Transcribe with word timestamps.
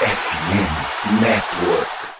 FM 0.00 1.20
Network. 1.20 2.19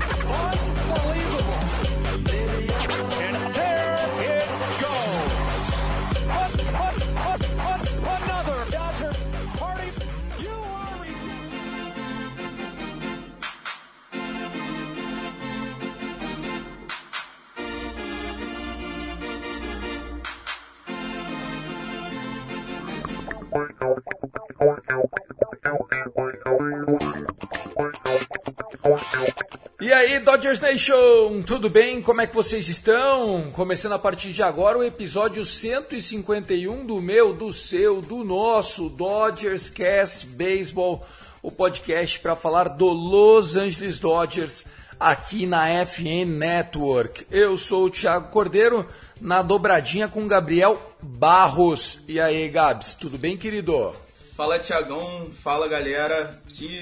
E 29.91 29.93
aí, 29.93 30.19
Dodgers 30.19 30.61
Nation, 30.61 31.41
tudo 31.45 31.69
bem? 31.69 32.01
Como 32.01 32.21
é 32.21 32.25
que 32.25 32.33
vocês 32.33 32.69
estão? 32.69 33.51
Começando 33.51 33.91
a 33.91 33.99
partir 33.99 34.31
de 34.31 34.41
agora 34.41 34.77
o 34.77 34.83
episódio 34.85 35.45
151 35.45 36.85
do 36.85 37.01
meu, 37.01 37.33
do 37.33 37.51
seu, 37.51 37.99
do 37.99 38.23
nosso 38.23 38.87
Dodgers 38.87 39.69
Cast 39.69 40.27
Baseball, 40.27 41.05
o 41.43 41.51
podcast 41.51 42.17
para 42.21 42.37
falar 42.37 42.69
do 42.69 42.87
Los 42.87 43.57
Angeles 43.57 43.99
Dodgers 43.99 44.63
aqui 44.97 45.45
na 45.45 45.85
FN 45.85 46.37
Network. 46.37 47.27
Eu 47.29 47.57
sou 47.57 47.87
o 47.87 47.89
Thiago 47.89 48.29
Cordeiro, 48.29 48.87
na 49.19 49.41
dobradinha 49.41 50.07
com 50.07 50.25
Gabriel 50.25 50.81
Barros. 51.01 51.99
E 52.07 52.17
aí, 52.17 52.47
Gabs, 52.47 52.95
tudo 52.95 53.17
bem, 53.17 53.35
querido? 53.35 53.93
Fala 54.41 54.57
Tiagão, 54.57 55.29
fala 55.31 55.67
galera, 55.67 56.35
que 56.47 56.81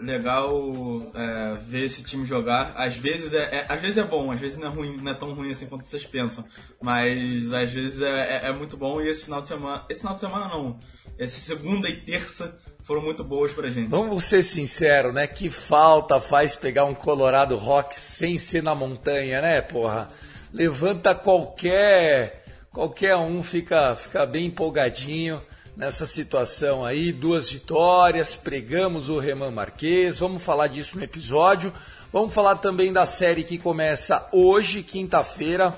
legal 0.00 0.60
é, 1.14 1.54
ver 1.68 1.84
esse 1.84 2.02
time 2.02 2.26
jogar. 2.26 2.72
Às 2.74 2.96
vezes 2.96 3.32
é, 3.32 3.58
é- 3.58 3.66
às 3.68 3.80
vezes 3.80 3.98
é 3.98 4.02
bom, 4.02 4.32
às 4.32 4.40
vezes 4.40 4.58
não 4.58 4.66
é 4.66 4.70
ruim, 4.70 4.96
não 5.00 5.12
é 5.12 5.14
tão 5.14 5.32
ruim 5.32 5.52
assim 5.52 5.66
quanto 5.66 5.86
vocês 5.86 6.04
pensam. 6.04 6.44
Mas 6.82 7.52
às 7.52 7.70
vezes 7.72 8.00
é, 8.02 8.08
é- 8.42 8.46
é 8.48 8.52
muito 8.52 8.76
bom 8.76 9.00
e 9.00 9.08
esse 9.08 9.22
final 9.26 9.40
de 9.40 9.46
semana. 9.46 9.84
Esse 9.88 10.00
final 10.00 10.14
de 10.14 10.20
semana 10.20 10.48
não. 10.48 10.76
Essa 11.16 11.38
segunda 11.38 11.88
e 11.88 11.98
terça 12.00 12.58
foram 12.82 13.00
muito 13.00 13.22
boas 13.22 13.52
pra 13.52 13.70
gente. 13.70 13.90
Vamos 13.90 14.24
ser 14.24 14.42
sinceros, 14.42 15.14
né? 15.14 15.28
Que 15.28 15.48
falta 15.48 16.20
faz 16.20 16.56
pegar 16.56 16.84
um 16.84 16.94
Colorado 16.96 17.54
Rocks 17.54 17.96
sem 17.96 18.38
ser 18.38 18.60
na 18.60 18.74
montanha, 18.74 19.40
né, 19.40 19.60
porra? 19.60 20.08
Levanta 20.52 21.14
qualquer 21.14 22.42
qualquer 22.72 23.14
um 23.16 23.40
fica 23.40 23.94
fica 23.94 24.26
bem 24.26 24.46
empolgadinho 24.46 25.40
nessa 25.78 26.04
situação 26.04 26.84
aí, 26.84 27.12
duas 27.12 27.48
vitórias, 27.48 28.34
pregamos 28.34 29.08
o 29.08 29.20
Reman 29.20 29.52
Marquês, 29.52 30.18
vamos 30.18 30.42
falar 30.42 30.66
disso 30.66 30.98
no 30.98 31.04
episódio. 31.04 31.72
Vamos 32.12 32.34
falar 32.34 32.56
também 32.56 32.92
da 32.92 33.06
série 33.06 33.44
que 33.44 33.58
começa 33.58 34.28
hoje, 34.32 34.82
quinta-feira, 34.82 35.72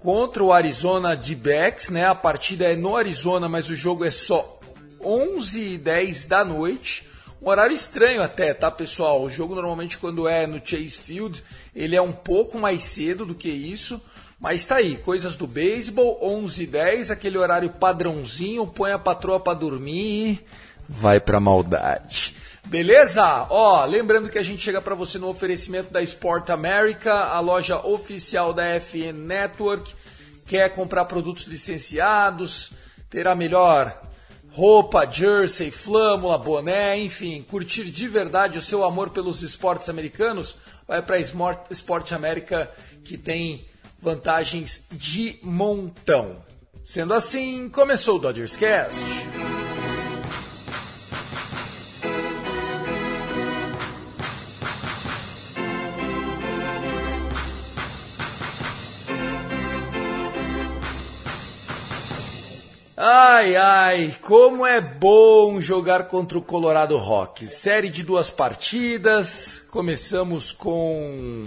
contra 0.00 0.42
o 0.42 0.52
Arizona 0.52 1.14
D-Backs, 1.14 1.90
né? 1.90 2.06
A 2.06 2.16
partida 2.16 2.64
é 2.64 2.74
no 2.74 2.96
Arizona, 2.96 3.48
mas 3.48 3.70
o 3.70 3.76
jogo 3.76 4.04
é 4.04 4.10
só 4.10 4.58
11 5.00 5.74
e 5.74 5.78
10 5.78 6.26
da 6.26 6.44
noite. 6.44 7.06
Um 7.40 7.48
horário 7.48 7.74
estranho 7.74 8.22
até, 8.22 8.52
tá, 8.52 8.72
pessoal? 8.72 9.22
O 9.22 9.30
jogo 9.30 9.54
normalmente 9.54 9.98
quando 9.98 10.26
é 10.26 10.48
no 10.48 10.60
Chase 10.64 10.98
Field, 10.98 11.44
ele 11.76 11.94
é 11.94 12.02
um 12.02 12.12
pouco 12.12 12.58
mais 12.58 12.82
cedo 12.82 13.24
do 13.24 13.36
que 13.36 13.48
isso. 13.48 14.02
Mas 14.40 14.64
tá 14.64 14.76
aí, 14.76 14.96
coisas 14.96 15.34
do 15.34 15.46
beisebol, 15.46 16.18
11 16.22 16.62
e 16.62 16.66
10, 16.66 17.10
aquele 17.10 17.36
horário 17.36 17.70
padrãozinho, 17.70 18.66
põe 18.66 18.92
a 18.92 18.98
patroa 18.98 19.40
pra 19.40 19.52
dormir 19.52 19.94
e 19.94 20.46
vai 20.88 21.18
pra 21.18 21.40
maldade. 21.40 22.36
Beleza? 22.66 23.46
Ó, 23.50 23.84
lembrando 23.84 24.28
que 24.28 24.38
a 24.38 24.42
gente 24.42 24.62
chega 24.62 24.80
para 24.80 24.94
você 24.94 25.18
no 25.18 25.28
oferecimento 25.28 25.92
da 25.92 26.02
Sport 26.02 26.50
America, 26.50 27.12
a 27.12 27.40
loja 27.40 27.84
oficial 27.84 28.52
da 28.52 28.78
FN 28.78 29.12
Network. 29.26 29.92
Quer 30.46 30.68
comprar 30.70 31.06
produtos 31.06 31.44
licenciados, 31.44 32.70
ter 33.10 33.26
a 33.26 33.34
melhor 33.34 33.98
roupa, 34.50 35.06
jersey, 35.10 35.70
flâmula, 35.70 36.38
boné, 36.38 36.98
enfim, 36.98 37.42
curtir 37.42 37.84
de 37.84 38.06
verdade 38.06 38.58
o 38.58 38.62
seu 38.62 38.84
amor 38.84 39.10
pelos 39.10 39.42
esportes 39.42 39.88
americanos, 39.88 40.56
vai 40.86 41.00
para 41.02 41.18
Sport 41.18 42.12
América 42.12 42.70
que 43.04 43.16
tem 43.16 43.66
vantagens 44.00 44.84
de 44.92 45.38
montão. 45.42 46.36
Sendo 46.84 47.12
assim, 47.12 47.68
começou 47.68 48.16
o 48.16 48.18
Dodgers 48.18 48.56
Cast. 48.56 48.98
Ai, 63.00 63.54
ai, 63.54 64.16
como 64.22 64.66
é 64.66 64.80
bom 64.80 65.60
jogar 65.60 66.08
contra 66.08 66.36
o 66.36 66.42
Colorado 66.42 66.96
Rocks. 66.96 67.52
Série 67.52 67.90
de 67.90 68.02
duas 68.02 68.28
partidas. 68.28 69.62
Começamos 69.70 70.50
com 70.50 71.46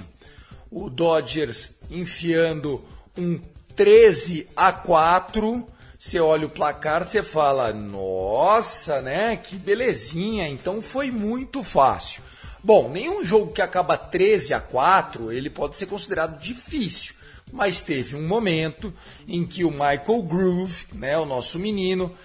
o 0.72 0.89
Dodgers 0.89 1.72
enfiando 1.91 2.84
um 3.18 3.40
13 3.75 4.47
a 4.56 4.72
4. 4.72 5.68
Você 6.00 6.19
olha 6.19 6.47
o 6.47 6.50
placar, 6.50 7.03
você 7.03 7.22
fala: 7.22 7.72
"Nossa, 7.72 9.02
né? 9.02 9.35
Que 9.35 9.56
belezinha". 9.56 10.47
Então 10.47 10.81
foi 10.81 11.12
muito 11.12 11.62
fácil. 11.62 12.24
Bom, 12.63 12.90
nenhum 12.90 13.24
jogo 13.24 13.53
que 13.53 13.62
acaba 13.62 13.97
13 13.97 14.53
a 14.53 14.59
4, 14.59 15.31
ele 15.31 15.50
pode 15.50 15.75
ser 15.75 15.88
considerado 15.88 16.40
difícil 16.40 17.16
mas 17.51 17.81
teve 17.81 18.16
um 18.16 18.28
momento 18.28 18.94
em 19.28 19.46
que 19.46 19.63
o 19.63 19.72
Michael 19.72 20.24
Groove, 20.24 20.85
né, 20.94 21.18
o 21.18 21.25
nosso 21.25 21.59
menino, 21.59 22.16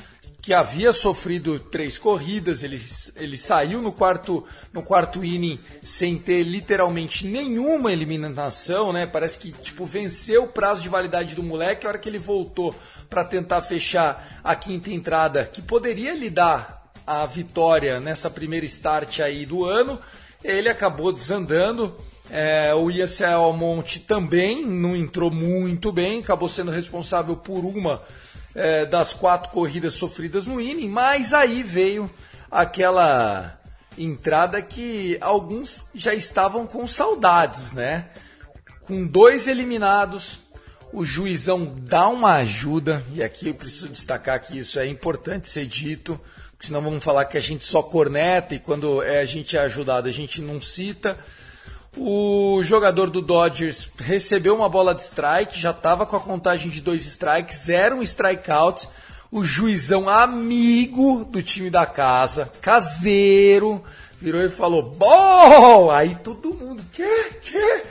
que 0.46 0.54
havia 0.54 0.92
sofrido 0.92 1.58
três 1.58 1.98
corridas, 1.98 2.62
ele, 2.62 2.80
ele 3.16 3.36
saiu 3.36 3.82
no 3.82 3.90
quarto, 3.90 4.44
no 4.72 4.80
quarto 4.80 5.24
inning 5.24 5.58
sem 5.82 6.16
ter 6.16 6.44
literalmente 6.44 7.26
nenhuma 7.26 7.92
eliminação, 7.92 8.92
né? 8.92 9.06
Parece 9.06 9.38
que 9.38 9.50
tipo 9.50 9.84
venceu 9.84 10.44
o 10.44 10.48
prazo 10.48 10.82
de 10.82 10.88
validade 10.88 11.34
do 11.34 11.42
moleque. 11.42 11.84
A 11.84 11.88
hora 11.88 11.98
que 11.98 12.08
ele 12.08 12.20
voltou 12.20 12.72
para 13.10 13.24
tentar 13.24 13.60
fechar 13.62 14.40
a 14.44 14.54
quinta 14.54 14.88
entrada, 14.88 15.46
que 15.46 15.60
poderia 15.60 16.14
lhe 16.14 16.30
dar 16.30 16.92
a 17.04 17.26
vitória 17.26 17.98
nessa 17.98 18.30
primeira 18.30 18.66
start 18.66 19.18
aí 19.18 19.44
do 19.44 19.64
ano, 19.64 19.98
ele 20.44 20.68
acabou 20.68 21.10
desandando. 21.10 21.92
É, 22.30 22.72
o 22.72 22.88
Yasser 22.88 23.32
Almonte 23.32 23.98
também 23.98 24.64
não 24.64 24.94
entrou 24.94 25.28
muito 25.28 25.90
bem, 25.90 26.20
acabou 26.20 26.48
sendo 26.48 26.70
responsável 26.70 27.36
por 27.36 27.64
uma 27.64 28.00
é, 28.56 28.86
das 28.86 29.12
quatro 29.12 29.50
corridas 29.50 29.94
sofridas 29.94 30.46
no 30.46 30.60
inning, 30.60 30.88
mas 30.88 31.34
aí 31.34 31.62
veio 31.62 32.10
aquela 32.50 33.60
entrada 33.98 34.60
que 34.62 35.18
alguns 35.20 35.86
já 35.94 36.14
estavam 36.14 36.66
com 36.66 36.86
saudades, 36.88 37.72
né? 37.72 38.06
Com 38.80 39.06
dois 39.06 39.46
eliminados, 39.46 40.40
o 40.92 41.04
juizão 41.04 41.74
dá 41.78 42.08
uma 42.08 42.36
ajuda, 42.36 43.04
e 43.12 43.22
aqui 43.22 43.48
eu 43.48 43.54
preciso 43.54 43.88
destacar 43.88 44.40
que 44.40 44.58
isso 44.58 44.78
é 44.78 44.86
importante 44.86 45.48
ser 45.48 45.66
dito, 45.66 46.18
porque 46.52 46.66
senão 46.66 46.80
vamos 46.80 47.04
falar 47.04 47.26
que 47.26 47.36
a 47.36 47.42
gente 47.42 47.66
só 47.66 47.82
corneta 47.82 48.54
e 48.54 48.58
quando 48.58 49.02
é, 49.02 49.20
a 49.20 49.26
gente 49.26 49.56
é 49.56 49.60
ajudado 49.60 50.08
a 50.08 50.12
gente 50.12 50.40
não 50.40 50.60
cita. 50.60 51.18
O 51.96 52.60
jogador 52.62 53.08
do 53.08 53.22
Dodgers 53.22 53.88
recebeu 53.98 54.54
uma 54.54 54.68
bola 54.68 54.94
de 54.94 55.02
strike, 55.02 55.58
já 55.58 55.70
estava 55.70 56.04
com 56.04 56.14
a 56.14 56.20
contagem 56.20 56.70
de 56.70 56.82
dois 56.82 57.06
strikes, 57.06 57.64
zero 57.64 57.96
um 57.96 58.02
strikeout. 58.02 58.88
O 59.32 59.42
juizão 59.42 60.08
amigo 60.08 61.24
do 61.24 61.42
time 61.42 61.70
da 61.70 61.86
casa, 61.86 62.52
caseiro, 62.60 63.82
virou 64.20 64.42
e 64.42 64.50
falou: 64.50 64.82
Bom! 64.82 65.90
Aí 65.90 66.14
todo 66.16 66.54
mundo? 66.54 66.84
Que? 66.92 67.82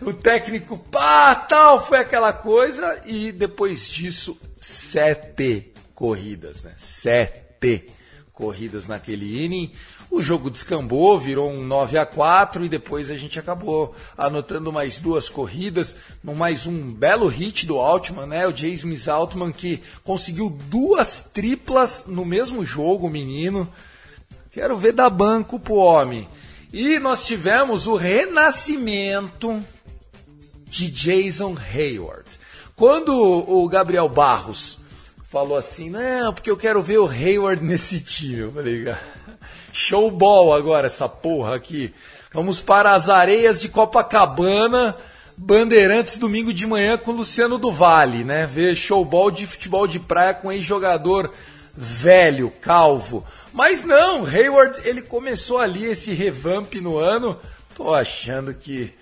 O 0.00 0.12
técnico, 0.12 0.76
pá, 0.76 1.34
tal, 1.34 1.84
foi 1.84 1.98
aquela 1.98 2.32
coisa. 2.32 3.00
E 3.04 3.30
depois 3.30 3.88
disso, 3.88 4.36
sete 4.60 5.72
corridas, 5.94 6.64
né? 6.64 6.72
Sete 6.78 7.86
corridas 8.32 8.88
naquele 8.88 9.44
inning. 9.44 9.72
O 10.10 10.22
jogo 10.22 10.50
descambou, 10.50 11.18
virou 11.18 11.50
um 11.50 11.62
9 11.62 11.98
a 11.98 12.06
4 12.06 12.64
e 12.64 12.68
depois 12.68 13.10
a 13.10 13.16
gente 13.16 13.38
acabou 13.38 13.94
anotando 14.16 14.72
mais 14.72 15.00
duas 15.00 15.28
corridas, 15.28 15.94
no 16.22 16.34
mais 16.34 16.66
um 16.66 16.90
belo 16.92 17.28
hit 17.28 17.66
do 17.66 17.78
Altman, 17.78 18.26
né? 18.26 18.46
O 18.46 18.56
James 18.56 19.08
Altman 19.08 19.52
que 19.52 19.80
conseguiu 20.02 20.50
duas 20.68 21.22
triplas 21.32 22.04
no 22.06 22.24
mesmo 22.24 22.64
jogo, 22.64 23.08
menino. 23.08 23.72
Quero 24.50 24.76
ver 24.76 24.92
dar 24.92 25.10
banco 25.10 25.58
pro 25.58 25.76
homem. 25.76 26.28
E 26.72 26.98
nós 26.98 27.26
tivemos 27.26 27.86
o 27.86 27.96
renascimento 27.96 29.62
de 30.66 30.90
Jason 30.90 31.54
Hayward. 31.74 32.24
Quando 32.74 33.14
o 33.14 33.68
Gabriel 33.68 34.08
Barros 34.08 34.78
falou 35.32 35.56
assim, 35.56 35.88
não, 35.88 36.30
porque 36.34 36.50
eu 36.50 36.58
quero 36.58 36.82
ver 36.82 36.98
o 36.98 37.08
Hayward 37.08 37.64
nesse 37.64 38.00
time, 38.00 38.40
eu 38.40 38.52
falei, 38.52 38.84
showball 39.72 40.52
agora 40.52 40.86
essa 40.86 41.08
porra 41.08 41.56
aqui. 41.56 41.94
Vamos 42.34 42.60
para 42.60 42.92
as 42.92 43.08
areias 43.08 43.58
de 43.58 43.70
Copacabana, 43.70 44.94
Bandeirantes 45.34 46.18
domingo 46.18 46.52
de 46.52 46.66
manhã 46.66 46.98
com 46.98 47.12
Luciano 47.12 47.56
do 47.56 47.72
Vale, 47.72 48.24
né? 48.24 48.46
Ver 48.46 48.74
showball 48.74 49.30
de 49.30 49.46
futebol 49.46 49.86
de 49.86 49.98
praia 49.98 50.34
com 50.34 50.52
ex-jogador 50.52 51.32
velho, 51.74 52.52
calvo. 52.60 53.24
Mas 53.54 53.84
não, 53.84 54.26
Hayward, 54.26 54.82
ele 54.84 55.00
começou 55.00 55.58
ali 55.58 55.86
esse 55.86 56.12
revamp 56.12 56.74
no 56.74 56.98
ano. 56.98 57.38
Tô 57.74 57.94
achando 57.94 58.52
que 58.52 58.92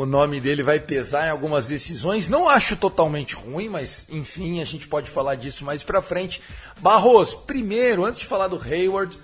o 0.00 0.06
nome 0.06 0.40
dele 0.40 0.62
vai 0.62 0.80
pesar 0.80 1.26
em 1.26 1.30
algumas 1.30 1.66
decisões. 1.66 2.26
Não 2.26 2.48
acho 2.48 2.74
totalmente 2.74 3.34
ruim, 3.34 3.68
mas 3.68 4.06
enfim, 4.08 4.62
a 4.62 4.64
gente 4.64 4.88
pode 4.88 5.10
falar 5.10 5.34
disso 5.34 5.62
mais 5.62 5.82
pra 5.82 6.00
frente. 6.00 6.40
Barros, 6.80 7.34
primeiro, 7.34 8.06
antes 8.06 8.20
de 8.20 8.26
falar 8.26 8.48
do 8.48 8.58
Hayward, 8.58 9.18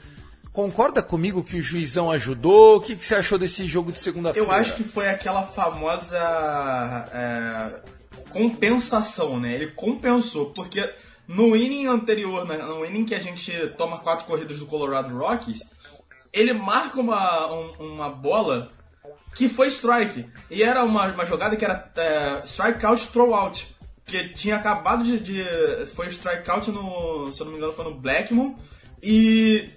concorda 0.53 1.03
comigo 1.03 1.43
que 1.43 1.57
o 1.57 1.63
juizão 1.63 2.11
ajudou? 2.11 2.77
O 2.77 2.81
que, 2.83 2.95
que 2.95 3.07
você 3.07 3.15
achou 3.15 3.39
desse 3.39 3.67
jogo 3.67 3.91
de 3.91 3.99
segunda-feira? 3.99 4.47
Eu 4.47 4.53
acho 4.53 4.75
que 4.75 4.85
foi 4.85 5.09
aquela 5.09 5.43
famosa 5.45 6.19
é, 7.11 7.81
compensação, 8.29 9.41
né? 9.41 9.55
Ele 9.55 9.69
compensou, 9.69 10.51
porque 10.51 10.93
no 11.27 11.57
inning 11.57 11.87
anterior, 11.87 12.47
né, 12.47 12.59
no 12.59 12.85
inning 12.85 13.07
que 13.07 13.15
a 13.15 13.19
gente 13.19 13.51
toma 13.79 14.01
quatro 14.01 14.27
corridas 14.27 14.59
do 14.59 14.67
Colorado 14.67 15.17
Rockies, 15.17 15.63
ele 16.35 16.53
marca 16.53 17.01
uma, 17.01 17.51
um, 17.51 17.95
uma 17.95 18.11
bola 18.11 18.69
que 19.37 19.49
foi 19.49 19.69
strike. 19.69 20.27
E 20.51 20.63
era 20.63 20.85
uma, 20.85 21.07
uma 21.13 21.27
jogada 21.27 21.57
que 21.57 21.65
era 21.65 21.91
é, 21.97 22.43
strikeout, 22.45 23.07
throwout. 23.09 23.77
Que 24.05 24.29
tinha 24.31 24.57
acabado 24.57 25.05
de, 25.05 25.19
de. 25.19 25.45
Foi 25.95 26.07
strikeout 26.09 26.71
no. 26.71 27.33
Se 27.33 27.41
eu 27.41 27.47
não 27.47 27.53
me 27.53 27.59
engano, 27.59 27.73
foi 27.73 27.85
no 27.85 27.95
Blackmon. 27.95 28.55
E 29.03 29.69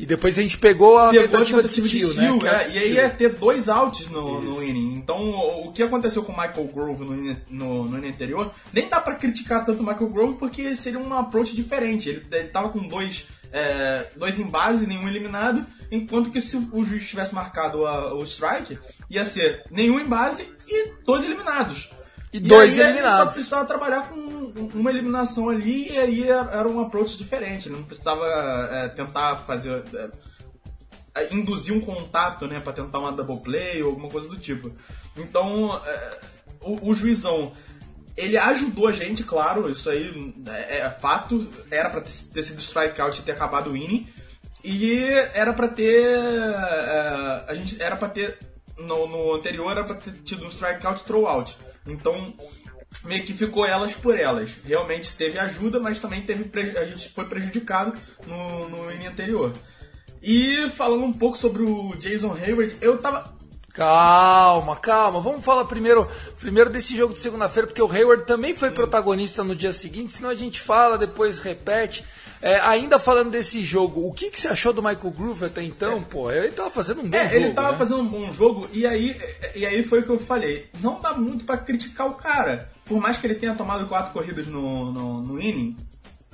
e 0.00 0.06
depois 0.06 0.38
a 0.38 0.42
gente 0.42 0.56
pegou 0.56 0.96
a 0.96 1.10
pegou 1.10 1.28
tentativa, 1.28 1.62
de 1.62 1.68
steal, 1.68 2.10
steal, 2.10 2.36
né? 2.38 2.62
É, 2.64 2.70
e 2.70 2.78
aí 2.78 2.92
ia 2.94 3.10
ter 3.10 3.34
dois 3.34 3.68
outs 3.68 4.08
no, 4.08 4.40
no 4.40 4.62
inning. 4.62 4.94
Então, 4.94 5.18
o 5.62 5.70
que 5.72 5.82
aconteceu 5.82 6.22
com 6.22 6.32
o 6.32 6.34
Michael 6.34 6.70
Grove 6.72 7.04
no, 7.04 7.36
no, 7.50 7.84
no 7.84 7.98
inning 7.98 8.08
anterior, 8.08 8.50
nem 8.72 8.88
dá 8.88 8.98
pra 8.98 9.14
criticar 9.14 9.62
tanto 9.66 9.82
o 9.82 9.86
Michael 9.86 10.08
Grove, 10.08 10.38
porque 10.38 10.74
seria 10.74 10.98
um 10.98 11.12
approach 11.12 11.54
diferente. 11.54 12.08
Ele, 12.08 12.24
ele 12.32 12.48
tava 12.48 12.70
com 12.70 12.78
dois, 12.88 13.26
é, 13.52 14.06
dois 14.16 14.38
em 14.38 14.44
base, 14.44 14.86
nenhum 14.86 15.08
eliminado, 15.08 15.64
enquanto 15.90 16.30
que 16.30 16.40
se 16.40 16.56
o 16.72 16.84
juiz 16.84 17.08
tivesse 17.08 17.34
marcado 17.34 17.86
a, 17.86 18.14
o 18.14 18.22
strike, 18.24 18.78
ia 19.08 19.24
ser 19.24 19.64
nenhum 19.70 19.98
em 19.98 20.06
base 20.06 20.48
e 20.66 20.92
dois 21.04 21.24
eliminados. 21.24 21.90
E, 22.32 22.36
e 22.36 22.40
dois 22.40 22.78
aí, 22.78 22.86
eliminados. 22.86 23.18
Ele 23.18 23.24
só 23.24 23.26
precisava 23.26 23.66
trabalhar 23.66 24.08
com 24.08 24.14
uma 24.74 24.90
eliminação 24.90 25.48
ali 25.48 25.90
e 25.90 25.98
aí 25.98 26.28
era 26.28 26.68
um 26.68 26.80
approach 26.80 27.16
diferente. 27.16 27.68
Ele 27.68 27.76
não 27.76 27.84
precisava 27.84 28.26
é, 28.70 28.88
tentar 28.88 29.36
fazer. 29.38 29.82
É, 29.94 30.30
induzir 31.32 31.74
um 31.74 31.80
contato, 31.80 32.46
né, 32.46 32.60
para 32.60 32.72
tentar 32.72 33.00
uma 33.00 33.10
double 33.10 33.40
play 33.40 33.82
ou 33.82 33.90
alguma 33.90 34.08
coisa 34.08 34.28
do 34.28 34.36
tipo. 34.36 34.70
Então, 35.16 35.80
é, 35.84 36.20
o, 36.60 36.90
o, 36.90 36.94
juizão. 36.94 37.52
Ele 38.16 38.36
ajudou 38.36 38.88
a 38.88 38.92
gente, 38.92 39.22
claro, 39.22 39.70
isso 39.70 39.88
aí 39.88 40.34
é, 40.48 40.78
é 40.78 40.90
fato. 40.90 41.48
Era 41.70 41.90
pra 41.90 42.00
ter, 42.00 42.42
sido 42.42 42.60
strikeout 42.60 43.20
e 43.20 43.22
ter 43.22 43.32
acabado 43.32 43.70
o 43.70 43.76
inning. 43.76 44.08
E 44.64 45.02
era 45.32 45.52
para 45.52 45.68
ter. 45.68 46.02
É, 46.02 47.44
a 47.48 47.54
gente 47.54 47.80
era 47.80 47.96
para 47.96 48.08
ter. 48.08 48.38
No, 48.78 49.06
no, 49.06 49.34
anterior 49.34 49.70
era 49.70 49.84
pra 49.84 49.94
ter 49.94 50.12
tido 50.22 50.44
um 50.44 50.48
strikeout 50.48 51.04
throwout. 51.04 51.56
Então, 51.86 52.34
meio 53.04 53.24
que 53.24 53.32
ficou 53.32 53.66
elas 53.66 53.94
por 53.94 54.18
elas. 54.18 54.56
Realmente 54.64 55.14
teve 55.14 55.38
ajuda, 55.38 55.78
mas 55.78 56.00
também 56.00 56.22
teve 56.22 56.50
a 56.78 56.84
gente 56.84 57.08
foi 57.10 57.26
prejudicado 57.26 57.92
no, 58.26 58.68
no 58.68 58.92
inning 58.92 59.06
anterior. 59.06 59.52
E 60.22 60.68
falando 60.70 61.04
um 61.04 61.12
pouco 61.12 61.38
sobre 61.38 61.62
o 61.62 61.94
Jason 61.96 62.34
Hayward, 62.34 62.76
eu 62.80 62.98
tava. 62.98 63.39
Calma, 63.80 64.76
calma. 64.76 65.20
Vamos 65.20 65.42
falar 65.42 65.64
primeiro, 65.64 66.06
primeiro 66.38 66.68
desse 66.68 66.94
jogo 66.94 67.14
de 67.14 67.20
segunda-feira, 67.20 67.66
porque 67.66 67.80
o 67.80 67.90
Hayward 67.90 68.26
também 68.26 68.54
foi 68.54 68.70
protagonista 68.70 69.42
no 69.42 69.56
dia 69.56 69.72
seguinte, 69.72 70.12
senão 70.12 70.28
a 70.28 70.34
gente 70.34 70.60
fala, 70.60 70.98
depois 70.98 71.40
repete. 71.40 72.04
É, 72.42 72.60
ainda 72.60 72.98
falando 72.98 73.30
desse 73.30 73.64
jogo, 73.64 74.06
o 74.06 74.12
que, 74.12 74.28
que 74.28 74.38
você 74.38 74.48
achou 74.48 74.74
do 74.74 74.82
Michael 74.82 75.10
Groove 75.10 75.46
até 75.46 75.62
então? 75.62 75.96
É. 75.96 76.00
Pô, 76.02 76.30
ele 76.30 76.52
tava 76.52 76.70
fazendo 76.70 77.00
um 77.00 77.08
bom 77.08 77.16
é, 77.16 77.26
jogo. 77.26 77.36
Ele 77.36 77.54
tava 77.54 77.72
né? 77.72 77.78
fazendo 77.78 78.00
um 78.00 78.06
bom 78.06 78.30
jogo 78.30 78.68
e 78.70 78.86
aí, 78.86 79.18
e 79.54 79.64
aí 79.64 79.82
foi 79.82 80.00
o 80.00 80.02
que 80.02 80.10
eu 80.10 80.18
falei. 80.18 80.68
Não 80.82 81.00
dá 81.00 81.14
muito 81.14 81.46
para 81.46 81.56
criticar 81.56 82.06
o 82.06 82.16
cara. 82.16 82.70
Por 82.84 83.00
mais 83.00 83.16
que 83.16 83.26
ele 83.26 83.36
tenha 83.36 83.54
tomado 83.54 83.88
quatro 83.88 84.12
corridas 84.12 84.46
no, 84.46 84.92
no, 84.92 85.22
no 85.22 85.40
inning, 85.40 85.74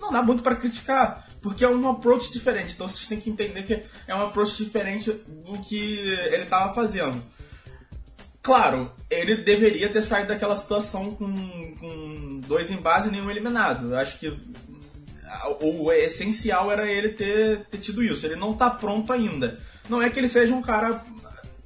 não 0.01 0.11
dá 0.11 0.21
muito 0.21 0.43
para 0.43 0.57
criticar. 0.57 1.29
Porque 1.41 1.65
é 1.65 1.69
um 1.69 1.89
approach 1.89 2.33
diferente. 2.33 2.75
Então 2.75 2.89
vocês 2.89 3.07
têm 3.07 3.21
que 3.21 3.31
entender 3.31 3.63
que 3.63 3.85
é 4.09 4.15
um 4.17 4.23
approach 4.23 4.57
diferente 4.57 5.13
do 5.13 5.61
que 5.61 6.09
ele 6.33 6.47
tava 6.47 6.75
fazendo. 6.75 7.23
Claro, 8.47 8.93
ele 9.11 9.39
deveria 9.39 9.89
ter 9.89 10.01
saído 10.01 10.29
daquela 10.29 10.55
situação 10.55 11.11
com, 11.11 11.27
com 11.81 12.41
dois 12.47 12.71
em 12.71 12.77
base 12.77 13.09
e 13.09 13.11
nenhum 13.11 13.29
eliminado. 13.29 13.91
Eu 13.91 13.99
acho 13.99 14.21
que 14.21 14.33
o 15.61 15.91
essencial 15.91 16.71
era 16.71 16.89
ele 16.89 17.09
ter, 17.09 17.67
ter 17.69 17.79
tido 17.79 18.05
isso. 18.05 18.25
Ele 18.25 18.37
não 18.37 18.55
tá 18.55 18.71
pronto 18.71 19.13
ainda. 19.13 19.59
Não 19.89 20.01
é 20.01 20.09
que 20.09 20.21
ele 20.21 20.29
seja 20.29 20.55
um 20.55 20.63
cara. 20.63 21.05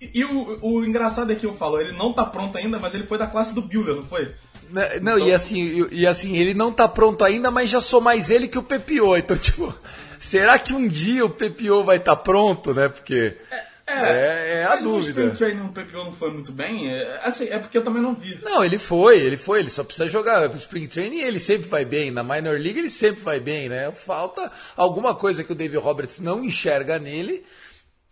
E 0.00 0.24
o, 0.24 0.58
o 0.62 0.82
engraçado 0.82 1.30
é 1.30 1.34
que 1.34 1.44
eu 1.44 1.52
falo, 1.52 1.78
ele 1.78 1.92
não 1.92 2.14
tá 2.14 2.24
pronto 2.24 2.56
ainda, 2.56 2.78
mas 2.78 2.94
ele 2.94 3.04
foi 3.04 3.18
da 3.18 3.26
classe 3.26 3.54
do 3.54 3.60
Bueller, 3.60 3.96
não 3.96 4.02
foi? 4.02 4.34
Né, 4.70 5.00
não, 5.00 5.18
então... 5.18 5.28
e, 5.28 5.34
assim, 5.34 5.86
e 5.92 6.06
assim, 6.06 6.38
ele 6.38 6.54
não 6.54 6.72
tá 6.72 6.88
pronto 6.88 7.22
ainda, 7.22 7.50
mas 7.50 7.68
já 7.68 7.82
sou 7.82 8.00
mais 8.00 8.30
ele 8.30 8.48
que 8.48 8.56
o 8.56 8.62
Pepio. 8.62 9.18
Então, 9.18 9.36
tipo, 9.38 9.70
será 10.18 10.58
que 10.58 10.72
um 10.72 10.88
dia 10.88 11.26
o 11.26 11.28
Pepio 11.28 11.84
vai 11.84 11.98
estar 11.98 12.16
tá 12.16 12.22
pronto, 12.22 12.72
né? 12.72 12.88
Porque. 12.88 13.36
É 13.50 13.69
é, 13.90 14.52
é, 14.52 14.56
é 14.58 14.64
a 14.64 14.76
dúvida. 14.76 14.88
Mas 14.88 15.06
o 15.06 15.08
Spring 15.08 15.30
Training 15.30 15.62
no 15.62 15.72
PPO 15.72 16.04
não 16.04 16.12
foi 16.12 16.32
muito 16.32 16.52
bem? 16.52 16.92
É, 16.92 17.20
assim, 17.22 17.48
é 17.48 17.58
porque 17.58 17.78
eu 17.78 17.82
também 17.82 18.02
não 18.02 18.14
vi. 18.14 18.38
Não, 18.42 18.64
ele 18.64 18.78
foi, 18.78 19.18
ele 19.18 19.36
foi, 19.36 19.60
ele 19.60 19.70
só 19.70 19.84
precisa 19.84 20.08
jogar. 20.08 20.50
O 20.50 20.56
Spring 20.56 20.86
Training 20.86 21.20
ele 21.20 21.38
sempre 21.38 21.68
vai 21.68 21.84
bem, 21.84 22.10
na 22.10 22.22
Minor 22.22 22.58
League 22.58 22.78
ele 22.78 22.90
sempre 22.90 23.22
vai 23.22 23.40
bem, 23.40 23.68
né? 23.68 23.90
Falta 23.92 24.50
alguma 24.76 25.14
coisa 25.14 25.44
que 25.44 25.52
o 25.52 25.54
David 25.54 25.78
Roberts 25.78 26.20
não 26.20 26.44
enxerga 26.44 26.98
nele, 26.98 27.44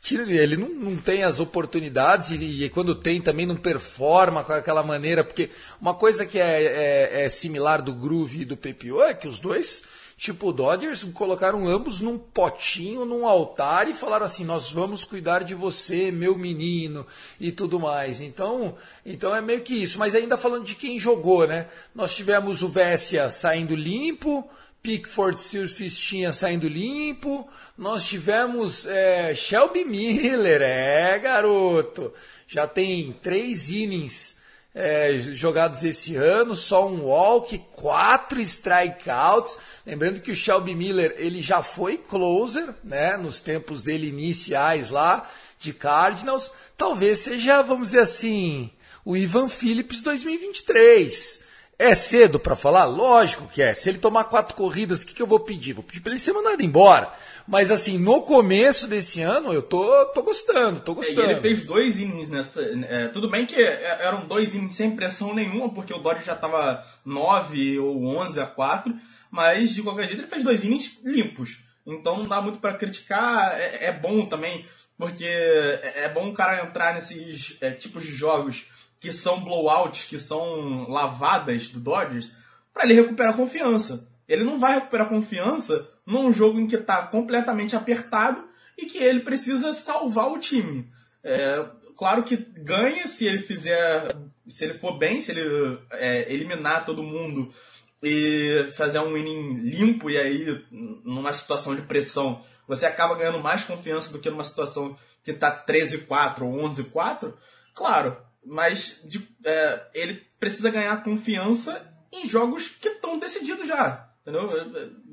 que 0.01 0.15
ele 0.15 0.57
não, 0.57 0.69
não 0.69 0.97
tem 0.97 1.25
as 1.25 1.41
oportunidades 1.41 2.31
e, 2.31 2.65
e, 2.65 2.71
quando 2.71 2.95
tem 2.95 3.21
também 3.21 3.47
não 3.47 3.57
performa 3.57 4.45
com 4.45 4.53
aquela 4.53 4.83
maneira, 4.83 5.25
porque 5.25 5.51
uma 5.81 5.95
coisa 5.95 6.25
que 6.25 6.39
é, 6.39 6.63
é, 6.63 7.25
é 7.25 7.29
similar 7.29 7.83
do 7.83 7.93
Groove 7.93 8.43
e 8.43 8.45
do 8.45 8.57
PPO 8.57 9.03
é 9.03 9.15
que 9.15 9.27
os 9.27 9.39
dois 9.39 9.83
Tipo, 10.19 10.49
o 10.49 10.53
Dodgers 10.53 11.05
colocaram 11.15 11.69
ambos 11.69 12.01
num 12.01 12.19
potinho, 12.19 13.05
num 13.05 13.25
altar 13.25 13.89
e 13.89 13.95
falaram 13.95 14.27
assim: 14.27 14.45
nós 14.45 14.73
vamos 14.73 15.05
cuidar 15.05 15.45
de 15.45 15.55
você, 15.55 16.11
meu 16.11 16.37
menino, 16.37 17.07
e 17.39 17.53
tudo 17.53 17.79
mais. 17.79 18.21
Então, 18.21 18.77
então 19.07 19.33
é 19.33 19.41
meio 19.41 19.61
que 19.61 19.81
isso. 19.81 19.97
Mas 19.97 20.17
ainda 20.17 20.37
falando 20.37 20.65
de 20.65 20.75
quem 20.75 20.99
jogou, 20.99 21.47
né? 21.47 21.69
Nós 21.95 22.17
tivemos 22.17 22.65
o 22.65 22.69
Vessia 22.69 23.31
saindo 23.31 23.77
limpo. 23.77 24.45
Pickford 24.83 25.39
Fistinha 25.69 26.33
saindo 26.33 26.67
limpo. 26.67 27.49
Nós 27.77 28.05
tivemos 28.05 28.87
é, 28.87 29.33
Shelby 29.37 29.85
Miller, 29.85 30.63
é, 30.63 31.17
garoto. 31.21 32.13
Já 32.49 32.67
tem 32.67 33.13
três 33.23 33.71
innings 33.71 34.38
é, 34.81 35.19
jogados 35.19 35.83
esse 35.83 36.15
ano, 36.15 36.55
só 36.55 36.87
um 36.87 37.03
walk, 37.03 37.59
quatro 37.73 38.41
strikeouts. 38.41 39.59
Lembrando 39.85 40.21
que 40.21 40.31
o 40.31 40.37
Shelby 40.37 40.73
Miller 40.73 41.17
ele 41.19 41.43
já 41.43 41.65
foi 41.65 41.99
closer, 41.99 42.73
né, 42.85 43.17
nos 43.17 43.41
tempos 43.41 43.83
dele 43.83 44.07
iniciais 44.07 44.91
lá 44.91 45.29
de 45.59 45.73
Cardinals. 45.73 46.53
Talvez 46.77 47.19
seja, 47.19 47.61
vamos 47.61 47.89
dizer 47.89 48.03
assim, 48.03 48.71
o 49.05 49.17
Ivan 49.17 49.49
Phillips 49.49 50.01
2023. 50.01 51.48
É 51.79 51.95
cedo 51.95 52.41
para 52.41 52.57
falar? 52.57 52.87
Lógico 52.87 53.47
que 53.47 53.63
é. 53.63 53.73
Se 53.73 53.89
ele 53.89 53.99
tomar 53.99 54.25
quatro 54.25 54.57
corridas, 54.57 55.03
o 55.03 55.07
que, 55.07 55.15
que 55.15 55.23
eu 55.23 55.29
vou 55.29 55.39
pedir? 55.39 55.75
Vou 55.75 55.85
pedir 55.85 56.01
para 56.01 56.11
ele 56.11 56.19
ser 56.19 56.33
mandado 56.33 56.61
embora. 56.61 57.13
Mas 57.47 57.71
assim, 57.71 57.97
no 57.97 58.23
começo 58.23 58.89
desse 58.89 59.23
ano, 59.23 59.53
eu 59.55 59.63
tô, 59.63 60.05
tô 60.07 60.23
gostando, 60.23 60.81
tô 60.81 60.93
gostando. 60.93 61.23
É, 61.23 61.33
ele 61.33 61.41
fez 61.41 61.63
dois 61.63 62.01
innings 62.01 62.29
nessa. 62.29 62.61
É, 62.63 63.07
tudo 63.09 63.31
bem 63.31 63.47
que 63.47 63.55
é, 63.55 63.99
eram 64.01 64.27
dois 64.27 64.57
innings 64.57 64.75
sem 64.75 64.97
pressão 64.97 65.33
nenhuma, 65.33 65.73
porque 65.73 65.95
o 65.95 65.99
Dodge 65.99 66.27
já 66.27 66.35
tava 66.35 66.85
9 67.05 67.79
ou 67.79 68.05
11 68.05 68.41
a 68.41 68.47
4. 68.47 68.95
mas 69.31 69.71
de 69.71 69.83
qualquer 69.83 70.09
jeito 70.09 70.21
ele 70.21 70.29
fez 70.29 70.43
dois 70.43 70.65
innings 70.65 70.99
limpos. 71.05 71.61
Então 71.87 72.19
não 72.19 72.29
dá 72.29 72.43
muito 72.43 72.59
para 72.59 72.75
criticar, 72.75 73.59
é, 73.59 73.87
é, 73.87 73.93
bom 73.93 74.27
também, 74.27 74.67
porque 74.99 75.25
é, 75.25 76.05
é 76.05 76.09
bom 76.09 76.29
o 76.29 76.35
cara 76.35 76.63
entrar 76.63 76.93
nesses 76.93 77.57
é, 77.61 77.71
tipos 77.71 78.03
de 78.03 78.11
jogos 78.11 78.67
que 79.01 79.13
são 79.13 79.43
blowouts, 79.43 80.07
que 80.07 80.19
são 80.19 80.89
lavadas 80.89 81.69
do 81.69 81.81
Dodgers, 81.81 82.33
para 82.73 82.85
ele 82.85 82.95
recuperar 82.95 83.37
confiança. 83.37 84.09
Ele 84.29 84.45
não 84.45 84.59
vai 84.59 84.75
recuperar 84.75 85.09
confiança 85.09 85.89
num 86.05 86.33
jogo 86.33 86.61
em 86.61 86.67
que 86.67 86.77
está 86.77 87.07
completamente 87.07 87.77
apertado 87.77 88.45
e 88.77 88.87
que 88.87 88.99
ele 88.99 89.21
precisa 89.21 89.73
salvar 89.73 90.29
o 90.29 90.39
time. 90.39 90.91
É, 91.23 91.67
claro 91.97 92.23
que 92.23 92.37
ganha 92.37 93.07
se 93.07 93.27
ele 93.27 93.41
fizer, 93.41 94.17
se 94.47 94.65
ele 94.65 94.75
for 94.75 94.99
bem, 94.99 95.21
se 95.21 95.33
ele 95.33 95.79
é, 95.93 96.33
eliminar 96.33 96.85
todo 96.85 97.03
mundo 97.03 97.53
e 98.03 98.67
fazer 98.77 99.01
um 99.01 99.17
inning 99.17 99.61
limpo 99.61 100.09
e 100.09 100.17
aí 100.17 100.65
numa 100.71 101.33
situação 101.33 101.75
de 101.75 101.83
pressão 101.83 102.45
você 102.67 102.87
acaba 102.87 103.17
ganhando 103.17 103.41
mais 103.41 103.65
confiança 103.65 104.13
do 104.13 104.21
que 104.21 104.31
numa 104.31 104.45
situação 104.45 104.97
que 105.25 105.33
está 105.33 105.65
13-4 105.67 106.43
ou 106.43 106.55
11-4, 106.69 107.33
claro, 107.75 108.17
mas 108.49 109.01
de, 109.05 109.27
é, 109.45 109.87
ele 109.95 110.15
precisa 110.41 110.71
ganhar 110.71 111.03
confiança 111.03 111.81
em 112.11 112.29
jogos 112.29 112.69
que 112.69 112.89
estão 112.89 113.19
decididos 113.19 113.69
já, 113.69 114.09
entendeu? 114.23 114.51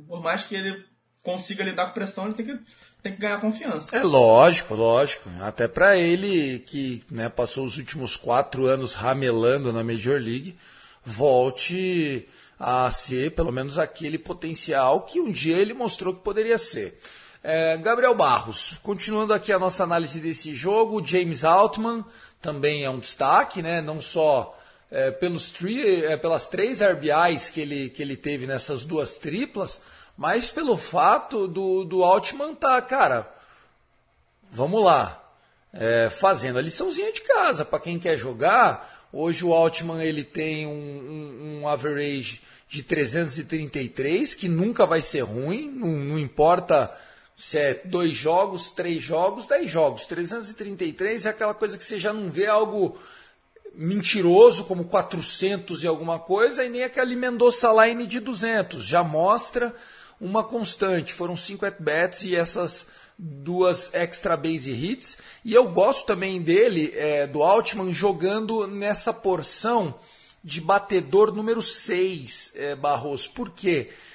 Por 0.08 0.22
mais 0.22 0.44
que 0.44 0.56
ele 0.56 0.86
consiga 1.22 1.64
lidar 1.64 1.88
com 1.88 1.94
pressão, 1.94 2.26
ele 2.26 2.36
tem 2.36 2.46
que, 2.46 2.60
tem 3.04 3.14
que 3.14 3.20
ganhar 3.20 3.42
confiança. 3.42 3.96
É 3.96 4.04
lógico, 4.04 4.76
lógico. 4.76 5.30
Até 5.42 5.68
para 5.68 5.98
ele 5.98 6.60
que 6.60 7.04
né, 7.12 7.28
passou 7.28 7.66
os 7.66 7.78
últimos 7.78 8.16
quatro 8.16 8.66
anos 8.68 8.94
ramelando 8.94 9.74
na 9.74 9.84
Major 9.84 10.20
League, 10.22 10.58
volte 11.04 12.28
a 12.58 12.90
ser 12.90 13.36
pelo 13.36 13.52
menos 13.52 13.78
aquele 13.78 14.18
potencial 14.18 15.02
que 15.02 15.20
um 15.20 15.32
dia 15.32 15.58
ele 15.58 15.74
mostrou 15.74 16.14
que 16.14 16.22
poderia 16.22 16.58
ser. 16.58 16.98
É, 17.48 17.78
Gabriel 17.78 18.16
Barros, 18.16 18.80
continuando 18.82 19.32
aqui 19.32 19.54
a 19.54 19.60
nossa 19.60 19.84
análise 19.84 20.20
desse 20.20 20.56
jogo, 20.56 21.06
James 21.06 21.44
Altman 21.44 22.04
também 22.42 22.84
é 22.84 22.90
um 22.90 22.98
destaque, 22.98 23.62
né? 23.62 23.82
não 23.82 24.02
só 24.02 24.58
é, 24.90 25.12
pelos 25.12 25.54
é, 25.64 26.18
pelas 26.18 26.48
três 26.48 26.82
RBIs 26.82 27.52
que 27.52 27.62
ele, 27.62 27.92
que 27.92 28.02
ele 28.02 28.18
teve 28.18 28.48
nessas 28.48 28.84
duas 28.84 29.20
triplas, 29.20 29.80
mas 30.18 30.50
pelo 30.50 30.76
fato 30.76 31.48
do, 31.48 31.84
do 31.84 32.04
Altman 32.04 32.56
tá, 32.56 32.82
cara, 32.82 33.32
vamos 34.52 34.84
lá, 34.84 35.24
é, 35.72 36.10
fazendo 36.10 36.58
a 36.58 36.64
liçãozinha 36.64 37.14
de 37.14 37.22
casa 37.22 37.64
para 37.64 37.80
quem 37.80 38.00
quer 38.00 38.18
jogar. 38.18 39.08
Hoje 39.14 39.46
o 39.46 39.54
Altman 39.54 40.04
ele 40.04 40.24
tem 40.24 40.66
um, 40.66 40.72
um, 40.72 41.60
um, 41.62 41.68
average 41.68 42.42
de 42.68 42.82
333, 42.82 44.34
que 44.34 44.50
nunca 44.50 44.88
vai 44.88 45.04
ser 45.04 45.22
ruim, 45.22 45.70
não, 45.70 45.90
não 45.90 46.18
importa 46.18 46.92
se 47.38 47.58
é 47.58 47.82
dois 47.84 48.16
jogos, 48.16 48.72
três 48.72 49.04
jogos, 49.04 49.48
dez 49.48 49.70
jogos. 49.70 50.06
333 50.06 51.26
é 51.26 51.30
aquela 51.30 51.54
coisa 51.54 51.78
que 51.78 51.84
você 51.84 52.00
já 52.00 52.14
não 52.14 52.30
vê 52.30 52.48
algo 52.48 52.98
mentiroso 53.74 54.64
como 54.64 54.86
400 54.86 55.84
e 55.84 55.88
alguma 55.88 56.18
coisa, 56.18 56.64
e 56.64 56.70
nem 56.70 56.84
aquele 56.84 57.16
Mendoza 57.16 57.70
Line 57.86 58.08
de 58.08 58.22
200. 58.22 58.86
Já 58.86 59.04
mostra 59.04 59.76
uma 60.20 60.44
constante. 60.44 61.14
Foram 61.14 61.36
cinco 61.36 61.66
at-bats 61.66 62.24
e 62.24 62.36
essas 62.36 62.88
duas 63.18 63.94
extra 63.94 64.38
base 64.38 64.72
hits. 64.72 65.18
E 65.44 65.54
eu 65.54 65.68
gosto 65.68 66.06
também 66.06 66.42
dele, 66.42 66.94
é, 66.96 67.28
do 67.28 67.44
Altman, 67.44 67.94
jogando 67.94 68.66
nessa 68.66 69.14
porção 69.14 69.94
de 70.42 70.62
batedor 70.62 71.34
número 71.34 71.62
6, 71.62 72.54
é, 72.56 72.76
Barros. 72.76 73.28
Por 73.28 73.50
quê? 73.50 73.90
Porque 73.90 74.06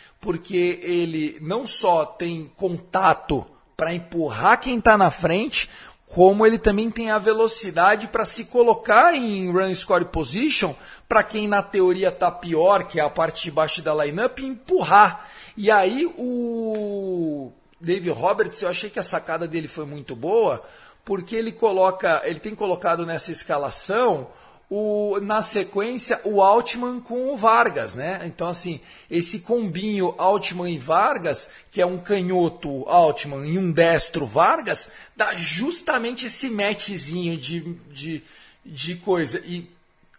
ele 0.62 1.38
não 1.40 1.66
só 1.66 2.04
tem 2.04 2.50
contato 2.56 3.46
para 3.76 3.94
empurrar 3.94 4.60
quem 4.60 4.78
está 4.78 4.98
na 4.98 5.10
frente, 5.10 5.70
como 6.06 6.44
ele 6.44 6.58
também 6.58 6.90
tem 6.90 7.10
a 7.10 7.18
velocidade 7.18 8.08
para 8.08 8.24
se 8.24 8.44
colocar 8.44 9.14
em 9.14 9.50
run 9.50 9.74
score 9.74 10.04
position 10.04 10.74
para 11.08 11.22
quem 11.22 11.48
na 11.48 11.62
teoria 11.62 12.08
está 12.08 12.30
pior, 12.30 12.84
que 12.84 13.00
é 13.00 13.02
a 13.02 13.08
parte 13.08 13.42
de 13.44 13.50
baixo 13.50 13.80
da 13.80 13.94
lineup, 13.94 14.40
empurrar. 14.40 15.28
E 15.56 15.70
aí 15.70 16.12
o 16.18 17.52
Dave 17.80 18.10
Roberts, 18.10 18.60
eu 18.60 18.68
achei 18.68 18.90
que 18.90 18.98
a 18.98 19.04
sacada 19.04 19.48
dele 19.48 19.68
foi 19.68 19.86
muito 19.86 20.14
boa, 20.14 20.62
porque 21.04 21.34
ele 21.34 21.52
coloca, 21.52 22.20
ele 22.24 22.40
tem 22.40 22.54
colocado 22.54 23.06
nessa 23.06 23.32
escalação 23.32 24.28
o, 24.70 25.18
na 25.20 25.42
sequência 25.42 26.20
o 26.22 26.40
Altman 26.40 27.00
com 27.00 27.34
o 27.34 27.36
Vargas, 27.36 27.96
né? 27.96 28.22
Então, 28.24 28.48
assim, 28.48 28.80
esse 29.10 29.40
combinho 29.40 30.14
Altman 30.16 30.70
e 30.70 30.78
Vargas, 30.78 31.50
que 31.72 31.82
é 31.82 31.86
um 31.86 31.98
canhoto 31.98 32.88
Altman 32.88 33.44
e 33.46 33.58
um 33.58 33.72
destro 33.72 34.24
Vargas, 34.24 34.88
dá 35.16 35.34
justamente 35.34 36.26
esse 36.26 36.48
matchzinho 36.48 37.36
de, 37.36 37.74
de, 37.90 38.22
de 38.64 38.94
coisa. 38.94 39.42
E 39.44 39.68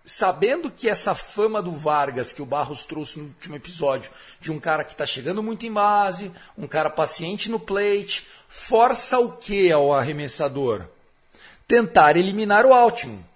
sabendo 0.03 0.69
que 0.69 0.89
essa 0.89 1.15
fama 1.15 1.61
do 1.61 1.71
Vargas 1.71 2.33
que 2.33 2.41
o 2.41 2.45
Barros 2.45 2.83
trouxe 2.83 3.19
no 3.19 3.27
último 3.27 3.55
episódio, 3.55 4.11
de 4.41 4.51
um 4.51 4.59
cara 4.59 4.83
que 4.83 4.91
está 4.91 5.05
chegando 5.05 5.41
muito 5.41 5.65
em 5.65 5.71
base, 5.71 6.29
um 6.57 6.67
cara 6.67 6.89
paciente 6.89 7.49
no 7.49 7.59
plate, 7.59 8.27
força 8.49 9.17
o 9.17 9.31
que 9.31 9.71
ao 9.71 9.93
arremessador? 9.93 10.87
Tentar 11.65 12.17
eliminar 12.17 12.65
o 12.65 12.73
Altman 12.73 13.30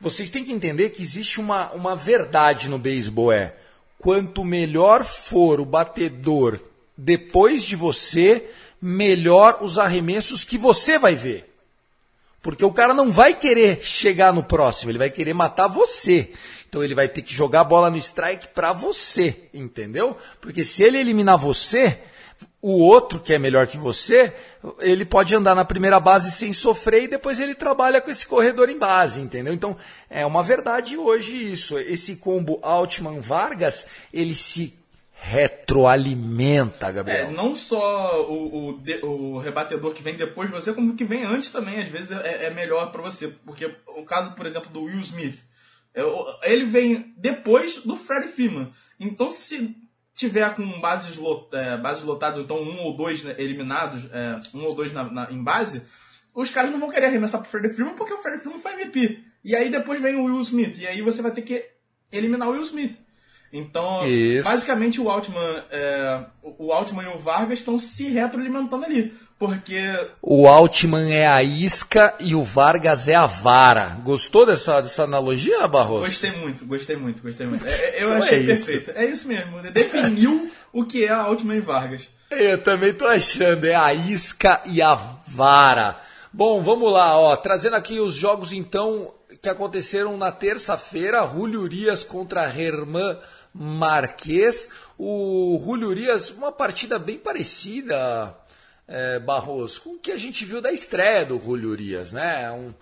vocês 0.00 0.30
têm 0.30 0.44
que 0.44 0.52
entender 0.52 0.90
que 0.90 1.02
existe 1.02 1.40
uma, 1.40 1.70
uma 1.72 1.96
verdade 1.96 2.68
no 2.68 2.78
beisebol 2.78 3.32
é 3.32 3.54
quanto 3.98 4.44
melhor 4.44 5.04
for 5.04 5.60
o 5.60 5.64
batedor 5.64 6.60
depois 6.96 7.64
de 7.64 7.76
você, 7.76 8.48
melhor 8.80 9.58
os 9.60 9.78
arremessos 9.78 10.44
que 10.44 10.58
você 10.58 10.98
vai 10.98 11.14
ver. 11.14 11.48
Porque 12.40 12.64
o 12.64 12.72
cara 12.72 12.94
não 12.94 13.10
vai 13.10 13.34
querer 13.34 13.82
chegar 13.82 14.32
no 14.32 14.42
próximo, 14.42 14.90
ele 14.90 14.98
vai 14.98 15.10
querer 15.10 15.34
matar 15.34 15.66
você. 15.66 16.32
Então 16.68 16.84
ele 16.84 16.94
vai 16.94 17.08
ter 17.08 17.22
que 17.22 17.32
jogar 17.32 17.60
a 17.60 17.64
bola 17.64 17.90
no 17.90 17.96
strike 17.96 18.48
para 18.48 18.72
você, 18.72 19.48
entendeu? 19.52 20.16
Porque 20.40 20.64
se 20.64 20.82
ele 20.82 20.98
eliminar 20.98 21.38
você, 21.38 21.98
o 22.60 22.82
outro 22.82 23.20
que 23.20 23.32
é 23.32 23.38
melhor 23.38 23.66
que 23.66 23.78
você, 23.78 24.34
ele 24.80 25.04
pode 25.04 25.34
andar 25.34 25.54
na 25.54 25.64
primeira 25.64 26.00
base 26.00 26.30
sem 26.32 26.52
sofrer 26.52 27.04
e 27.04 27.08
depois 27.08 27.38
ele 27.38 27.54
trabalha 27.54 28.00
com 28.00 28.10
esse 28.10 28.26
corredor 28.26 28.68
em 28.68 28.78
base, 28.78 29.20
entendeu? 29.20 29.54
Então 29.54 29.76
é 30.10 30.26
uma 30.26 30.42
verdade 30.42 30.96
hoje 30.96 31.52
isso. 31.52 31.78
Esse 31.78 32.16
combo 32.16 32.58
Altman 32.62 33.20
Vargas, 33.20 33.86
ele 34.12 34.34
se 34.34 34.76
retroalimenta, 35.20 36.90
Gabriel. 36.90 37.28
É, 37.28 37.30
não 37.30 37.54
só 37.54 38.24
o, 38.28 38.70
o, 38.70 39.06
o, 39.06 39.38
rebatedor 39.38 39.92
que 39.92 40.02
vem 40.02 40.16
depois 40.16 40.48
de 40.48 40.54
você, 40.54 40.72
como 40.72 40.92
o 40.92 40.96
que 40.96 41.04
vem 41.04 41.24
antes 41.24 41.50
também, 41.50 41.80
às 41.80 41.88
vezes 41.88 42.12
é, 42.12 42.46
é 42.46 42.50
melhor 42.50 42.90
para 42.92 43.02
você. 43.02 43.28
Porque 43.44 43.72
o 43.96 44.04
caso, 44.04 44.34
por 44.34 44.46
exemplo, 44.46 44.70
do 44.70 44.82
Will 44.82 45.00
Smith, 45.00 45.38
é, 45.94 46.02
ele 46.52 46.64
vem 46.64 47.12
depois 47.16 47.78
do 47.78 47.96
Fred 47.96 48.28
Freeman. 48.28 48.72
Então, 48.98 49.28
se 49.28 49.76
tiver 50.18 50.52
com 50.56 50.80
bases, 50.80 51.16
lot, 51.16 51.48
é, 51.54 51.76
bases 51.76 52.02
lotadas, 52.02 52.38
então 52.38 52.60
um 52.60 52.82
ou 52.82 52.96
dois 52.96 53.22
né, 53.22 53.36
eliminados, 53.38 54.04
é, 54.12 54.40
um 54.52 54.64
ou 54.64 54.74
dois 54.74 54.92
na, 54.92 55.04
na, 55.04 55.30
em 55.30 55.40
base, 55.40 55.82
os 56.34 56.50
caras 56.50 56.72
não 56.72 56.80
vão 56.80 56.90
querer 56.90 57.06
arremessar 57.06 57.40
pro 57.40 57.48
Freddie 57.48 57.70
Freeman 57.70 57.94
porque 57.94 58.12
o 58.12 58.18
Freddie 58.18 58.40
Freeman 58.40 58.60
foi 58.60 58.72
MVP. 58.72 59.20
E 59.44 59.54
aí 59.54 59.70
depois 59.70 60.02
vem 60.02 60.16
o 60.16 60.24
Will 60.24 60.40
Smith, 60.40 60.76
e 60.78 60.86
aí 60.88 61.00
você 61.00 61.22
vai 61.22 61.30
ter 61.30 61.42
que 61.42 61.64
eliminar 62.10 62.48
o 62.48 62.52
Will 62.52 62.62
Smith. 62.62 62.98
Então, 63.52 64.04
Isso. 64.06 64.46
basicamente 64.46 65.00
o 65.00 65.08
Altman, 65.08 65.64
é, 65.70 66.26
o 66.42 66.72
Altman 66.72 67.04
e 67.04 67.14
o 67.14 67.18
Vargas 67.18 67.60
estão 67.60 67.78
se 67.78 68.08
retroalimentando 68.08 68.84
ali. 68.84 69.14
Porque. 69.38 69.80
O 70.20 70.48
Altman 70.48 71.12
é 71.12 71.26
a 71.26 71.42
isca 71.42 72.14
e 72.18 72.34
o 72.34 72.42
Vargas 72.42 73.08
é 73.08 73.14
a 73.14 73.26
vara. 73.26 73.96
Gostou 74.02 74.44
dessa, 74.44 74.80
dessa 74.80 75.04
analogia, 75.04 75.68
Barroso? 75.68 76.06
Gostei 76.06 76.32
muito, 76.32 76.66
gostei 76.66 76.96
muito, 76.96 77.22
gostei 77.22 77.46
muito. 77.46 77.64
É, 77.64 77.70
é 77.70 78.02
eu 78.02 78.08
então 78.08 78.16
achei 78.16 78.42
é 78.42 78.46
perfeito. 78.46 78.90
É 78.96 79.04
isso 79.04 79.28
mesmo. 79.28 79.62
Definiu 79.70 80.50
o 80.72 80.84
que 80.84 81.04
é 81.04 81.10
Altman 81.10 81.56
e 81.56 81.60
Vargas. 81.60 82.08
Eu 82.30 82.58
também 82.58 82.92
tô 82.92 83.06
achando, 83.06 83.64
é 83.64 83.74
a 83.74 83.94
isca 83.94 84.60
e 84.66 84.82
a 84.82 84.94
vara. 85.26 85.98
Bom, 86.32 86.62
vamos 86.62 86.92
lá, 86.92 87.16
ó, 87.16 87.34
trazendo 87.36 87.76
aqui 87.76 88.00
os 88.00 88.14
jogos 88.14 88.52
então 88.52 89.14
que 89.40 89.48
aconteceram 89.48 90.16
na 90.18 90.32
terça-feira, 90.32 91.26
Julio 91.26 91.62
Urias 91.62 92.02
contra 92.02 92.44
Herman 92.44 93.16
Marquês. 93.54 94.68
O 94.98 95.62
Julio 95.64 95.88
Urias, 95.88 96.30
uma 96.30 96.50
partida 96.50 96.98
bem 96.98 97.16
parecida 97.16 98.36
é, 98.88 99.18
Barroso, 99.18 99.82
com 99.82 99.90
o 99.90 99.98
que 99.98 100.10
a 100.10 100.16
gente 100.16 100.46
viu 100.46 100.62
da 100.62 100.72
estreia 100.72 101.26
do 101.26 101.38
Julio 101.38 101.70
Urias, 101.70 102.12
né? 102.12 102.50
Um, 102.50 102.72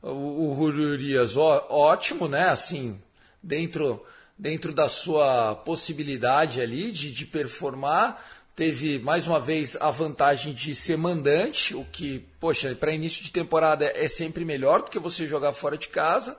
o, 0.00 0.60
o 0.60 0.72
Julio 0.72 0.92
Urias 0.92 1.36
ó, 1.36 1.66
ótimo, 1.68 2.28
né? 2.28 2.48
Assim, 2.48 3.02
dentro, 3.42 4.02
dentro 4.38 4.72
da 4.72 4.88
sua 4.88 5.56
possibilidade 5.56 6.60
ali 6.60 6.92
de, 6.92 7.12
de 7.12 7.26
performar, 7.26 8.24
teve 8.54 9.00
mais 9.00 9.26
uma 9.26 9.40
vez 9.40 9.76
a 9.80 9.90
vantagem 9.90 10.54
de 10.54 10.74
ser 10.74 10.96
mandante, 10.96 11.74
o 11.74 11.84
que, 11.84 12.20
poxa, 12.38 12.74
para 12.74 12.92
início 12.94 13.24
de 13.24 13.32
temporada 13.32 13.84
é 13.84 14.06
sempre 14.06 14.44
melhor 14.44 14.82
do 14.82 14.90
que 14.90 14.98
você 15.00 15.26
jogar 15.26 15.52
fora 15.52 15.76
de 15.76 15.88
casa, 15.88 16.38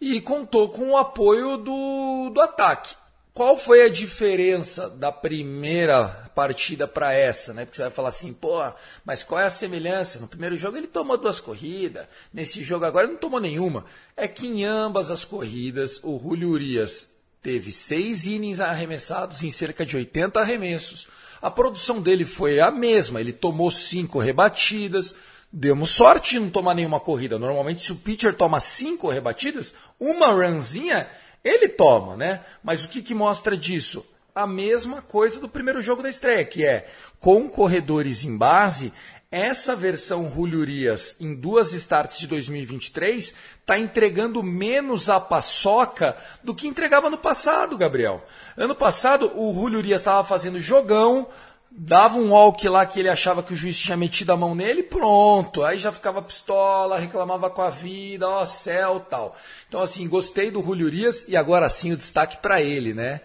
e 0.00 0.20
contou 0.20 0.70
com 0.70 0.90
o 0.90 0.96
apoio 0.96 1.58
do, 1.58 2.30
do 2.30 2.40
ataque 2.40 2.94
Qual 3.36 3.54
foi 3.54 3.82
a 3.82 3.90
diferença 3.90 4.88
da 4.88 5.12
primeira 5.12 6.08
partida 6.34 6.88
para 6.88 7.12
essa, 7.12 7.52
né? 7.52 7.66
Porque 7.66 7.76
você 7.76 7.82
vai 7.82 7.90
falar 7.90 8.08
assim, 8.08 8.32
pô, 8.32 8.62
mas 9.04 9.22
qual 9.22 9.38
é 9.38 9.44
a 9.44 9.50
semelhança? 9.50 10.18
No 10.18 10.26
primeiro 10.26 10.56
jogo 10.56 10.78
ele 10.78 10.86
tomou 10.86 11.18
duas 11.18 11.38
corridas, 11.38 12.06
nesse 12.32 12.64
jogo 12.64 12.86
agora 12.86 13.04
ele 13.04 13.12
não 13.12 13.20
tomou 13.20 13.38
nenhuma. 13.38 13.84
É 14.16 14.26
que 14.26 14.46
em 14.46 14.64
ambas 14.64 15.10
as 15.10 15.22
corridas 15.22 16.00
o 16.02 16.18
Julio 16.18 16.48
Urias 16.48 17.10
teve 17.42 17.72
seis 17.72 18.24
innings 18.24 18.58
arremessados 18.58 19.42
em 19.42 19.50
cerca 19.50 19.84
de 19.84 19.98
80 19.98 20.40
arremessos. 20.40 21.06
A 21.42 21.50
produção 21.50 22.00
dele 22.00 22.24
foi 22.24 22.58
a 22.58 22.70
mesma, 22.70 23.20
ele 23.20 23.34
tomou 23.34 23.70
cinco 23.70 24.18
rebatidas, 24.18 25.14
demos 25.52 25.90
sorte 25.90 26.30
de 26.30 26.40
não 26.40 26.48
tomar 26.48 26.72
nenhuma 26.72 27.00
corrida. 27.00 27.38
Normalmente, 27.38 27.82
se 27.82 27.92
o 27.92 27.96
pitcher 27.96 28.34
toma 28.34 28.60
cinco 28.60 29.10
rebatidas, 29.10 29.74
uma 30.00 30.28
runzinha 30.28 31.06
ele 31.46 31.68
toma, 31.68 32.16
né? 32.16 32.40
Mas 32.62 32.84
o 32.84 32.88
que, 32.88 33.02
que 33.02 33.14
mostra 33.14 33.56
disso? 33.56 34.04
A 34.34 34.46
mesma 34.46 35.00
coisa 35.00 35.40
do 35.40 35.48
primeiro 35.48 35.80
jogo 35.80 36.02
da 36.02 36.10
estreia, 36.10 36.44
que 36.44 36.64
é 36.64 36.88
com 37.18 37.48
corredores 37.48 38.24
em 38.24 38.36
base, 38.36 38.92
essa 39.30 39.74
versão 39.74 40.30
Julio 40.30 40.60
Urias 40.60 41.16
em 41.20 41.34
duas 41.34 41.72
starts 41.72 42.18
de 42.18 42.26
2023 42.26 43.34
está 43.60 43.78
entregando 43.78 44.42
menos 44.42 45.08
a 45.10 45.18
paçoca 45.18 46.16
do 46.44 46.54
que 46.54 46.68
entregava 46.68 47.10
no 47.10 47.18
passado, 47.18 47.76
Gabriel. 47.76 48.24
Ano 48.56 48.74
passado, 48.74 49.32
o 49.34 49.52
Julio 49.52 49.78
Urias 49.78 50.00
estava 50.00 50.22
fazendo 50.22 50.60
jogão, 50.60 51.28
dava 51.76 52.16
um 52.16 52.30
walk 52.30 52.66
lá 52.68 52.86
que 52.86 52.98
ele 52.98 53.08
achava 53.08 53.42
que 53.42 53.52
o 53.52 53.56
juiz 53.56 53.78
tinha 53.78 53.96
metido 53.96 54.32
a 54.32 54.36
mão 54.36 54.54
nele, 54.54 54.82
pronto. 54.82 55.62
Aí 55.62 55.78
já 55.78 55.92
ficava 55.92 56.22
pistola, 56.22 56.98
reclamava 56.98 57.50
com 57.50 57.60
a 57.60 57.68
vida, 57.68 58.26
ó 58.26 58.46
céu, 58.46 59.00
tal. 59.00 59.36
Então 59.68 59.82
assim, 59.82 60.08
gostei 60.08 60.50
do 60.50 60.62
Julio 60.62 60.86
Urias 60.86 61.26
e 61.28 61.36
agora 61.36 61.68
sim 61.68 61.92
o 61.92 61.96
destaque 61.96 62.38
para 62.38 62.62
ele, 62.62 62.94
né? 62.94 63.20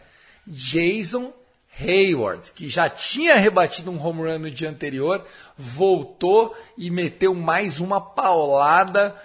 Jason 0.46 1.32
Hayward, 1.80 2.52
que 2.52 2.68
já 2.68 2.90
tinha 2.90 3.36
rebatido 3.36 3.90
um 3.90 4.06
home 4.06 4.24
run 4.24 4.40
no 4.40 4.52
dia 4.52 4.70
anterior, 4.70 5.26
voltou 5.58 6.56
e 6.78 6.92
meteu 6.92 7.34
mais 7.34 7.80
uma 7.80 8.02
paulada 8.02 9.16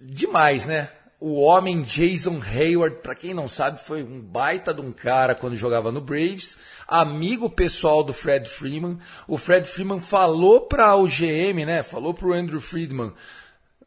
demais, 0.00 0.66
né? 0.66 0.90
O 1.24 1.42
homem 1.42 1.82
Jason 1.82 2.42
Hayward, 2.44 2.98
para 2.98 3.14
quem 3.14 3.32
não 3.32 3.48
sabe, 3.48 3.80
foi 3.80 4.02
um 4.02 4.20
baita 4.20 4.74
de 4.74 4.80
um 4.80 4.90
cara 4.90 5.36
quando 5.36 5.54
jogava 5.54 5.92
no 5.92 6.00
Braves, 6.00 6.58
amigo 6.84 7.48
pessoal 7.48 8.02
do 8.02 8.12
Fred 8.12 8.48
Freeman. 8.48 8.98
O 9.28 9.38
Fred 9.38 9.68
Freeman 9.68 10.00
falou 10.00 10.62
para 10.62 10.96
o 10.96 11.06
GM, 11.06 11.64
né? 11.64 11.84
Falou 11.84 12.12
para 12.12 12.26
o 12.26 12.32
Andrew 12.32 12.60
Friedman, 12.60 13.12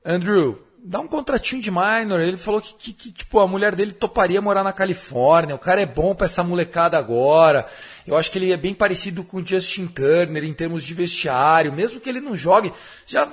Andrew, 0.06 0.64
dá 0.88 1.00
um 1.00 1.08
contratinho 1.08 1.62
de 1.62 1.72
minor. 1.72 2.20
Ele 2.20 2.38
falou 2.38 2.62
que, 2.62 2.74
que, 2.76 2.94
que, 2.94 3.12
tipo, 3.12 3.40
a 3.40 3.48
mulher 3.48 3.76
dele 3.76 3.92
toparia 3.92 4.40
morar 4.40 4.64
na 4.64 4.72
Califórnia. 4.72 5.56
O 5.56 5.60
cara 5.60 5.82
é 5.82 5.86
bom 5.86 6.14
para 6.14 6.26
essa 6.26 6.44
molecada 6.44 6.98
agora. 6.98 7.68
Eu 8.06 8.16
acho 8.16 8.32
que 8.32 8.38
ele 8.38 8.54
é 8.54 8.58
bem 8.58 8.74
parecido 8.74 9.24
com 9.24 9.38
o 9.38 9.46
Justin 9.46 9.88
Turner 9.88 10.44
em 10.44 10.54
termos 10.54 10.84
de 10.84 10.94
vestiário. 10.94 11.74
Mesmo 11.74 12.00
que 12.00 12.08
ele 12.08 12.22
não 12.22 12.36
jogue, 12.36 12.72
já 13.08 13.28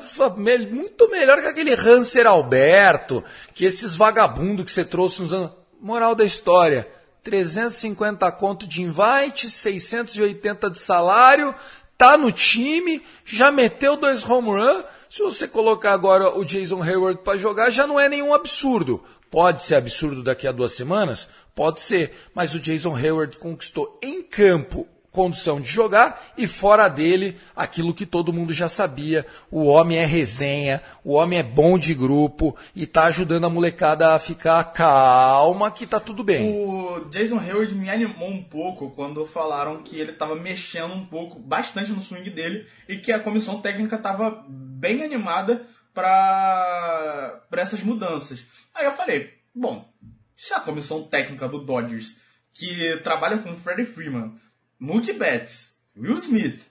muito 0.70 1.10
melhor 1.10 1.42
que 1.42 1.48
aquele 1.48 1.74
Hanser 1.74 2.26
Alberto, 2.26 3.22
que 3.52 3.66
esses 3.66 3.94
vagabundos 3.94 4.64
que 4.64 4.72
você 4.72 4.84
trouxe 4.84 5.20
nos 5.20 5.32
anos. 5.32 5.52
Moral 5.80 6.14
da 6.14 6.24
história. 6.24 6.88
350 7.22 8.32
conto 8.32 8.66
de 8.66 8.82
invite, 8.82 9.48
680 9.48 10.70
de 10.70 10.78
salário, 10.78 11.54
tá 11.96 12.16
no 12.16 12.32
time, 12.32 13.00
já 13.24 13.52
meteu 13.52 13.96
dois 13.96 14.28
home 14.28 14.48
run. 14.48 14.82
Se 15.12 15.22
você 15.22 15.46
colocar 15.46 15.92
agora 15.92 16.38
o 16.38 16.42
Jason 16.42 16.82
Hayward 16.82 17.20
para 17.22 17.36
jogar, 17.36 17.68
já 17.68 17.86
não 17.86 18.00
é 18.00 18.08
nenhum 18.08 18.32
absurdo. 18.32 19.04
Pode 19.30 19.60
ser 19.60 19.74
absurdo 19.74 20.22
daqui 20.22 20.48
a 20.48 20.52
duas 20.52 20.72
semanas? 20.72 21.28
Pode 21.54 21.82
ser. 21.82 22.14
Mas 22.34 22.54
o 22.54 22.58
Jason 22.58 22.96
Hayward 22.96 23.36
conquistou 23.36 23.98
em 24.02 24.22
campo 24.22 24.88
condição 25.12 25.60
de 25.60 25.68
jogar 25.68 26.32
e 26.36 26.48
fora 26.48 26.88
dele 26.88 27.38
aquilo 27.54 27.92
que 27.92 28.06
todo 28.06 28.32
mundo 28.32 28.52
já 28.52 28.68
sabia, 28.68 29.26
o 29.50 29.66
homem 29.66 29.98
é 29.98 30.06
resenha, 30.06 30.82
o 31.04 31.12
homem 31.12 31.38
é 31.38 31.42
bom 31.42 31.78
de 31.78 31.94
grupo 31.94 32.56
e 32.74 32.86
tá 32.86 33.04
ajudando 33.04 33.44
a 33.44 33.50
molecada 33.50 34.14
a 34.14 34.18
ficar 34.18 34.64
calma 34.72 35.70
que 35.70 35.86
tá 35.86 36.00
tudo 36.00 36.24
bem. 36.24 36.50
O 36.50 37.04
Jason 37.10 37.38
Hayward 37.38 37.74
me 37.74 37.90
animou 37.90 38.28
um 38.28 38.42
pouco 38.42 38.90
quando 38.90 39.26
falaram 39.26 39.82
que 39.82 40.00
ele 40.00 40.12
tava 40.12 40.34
mexendo 40.34 40.94
um 40.94 41.04
pouco, 41.04 41.38
bastante 41.38 41.92
no 41.92 42.00
swing 42.00 42.30
dele 42.30 42.66
e 42.88 42.96
que 42.96 43.12
a 43.12 43.20
comissão 43.20 43.60
técnica 43.60 43.98
tava 43.98 44.44
bem 44.48 45.02
animada 45.02 45.66
para 45.92 47.42
essas 47.52 47.82
mudanças. 47.82 48.44
Aí 48.74 48.86
eu 48.86 48.92
falei, 48.92 49.34
bom, 49.54 49.86
se 50.34 50.54
a 50.54 50.60
comissão 50.60 51.02
técnica 51.02 51.46
do 51.46 51.58
Dodgers 51.58 52.16
que 52.54 52.98
trabalha 53.02 53.38
com 53.38 53.54
Freddie 53.54 53.84
Freeman 53.84 54.34
Mookie 54.82 55.12
Betts, 55.12 55.76
Will 55.96 56.16
Smith, 56.16 56.66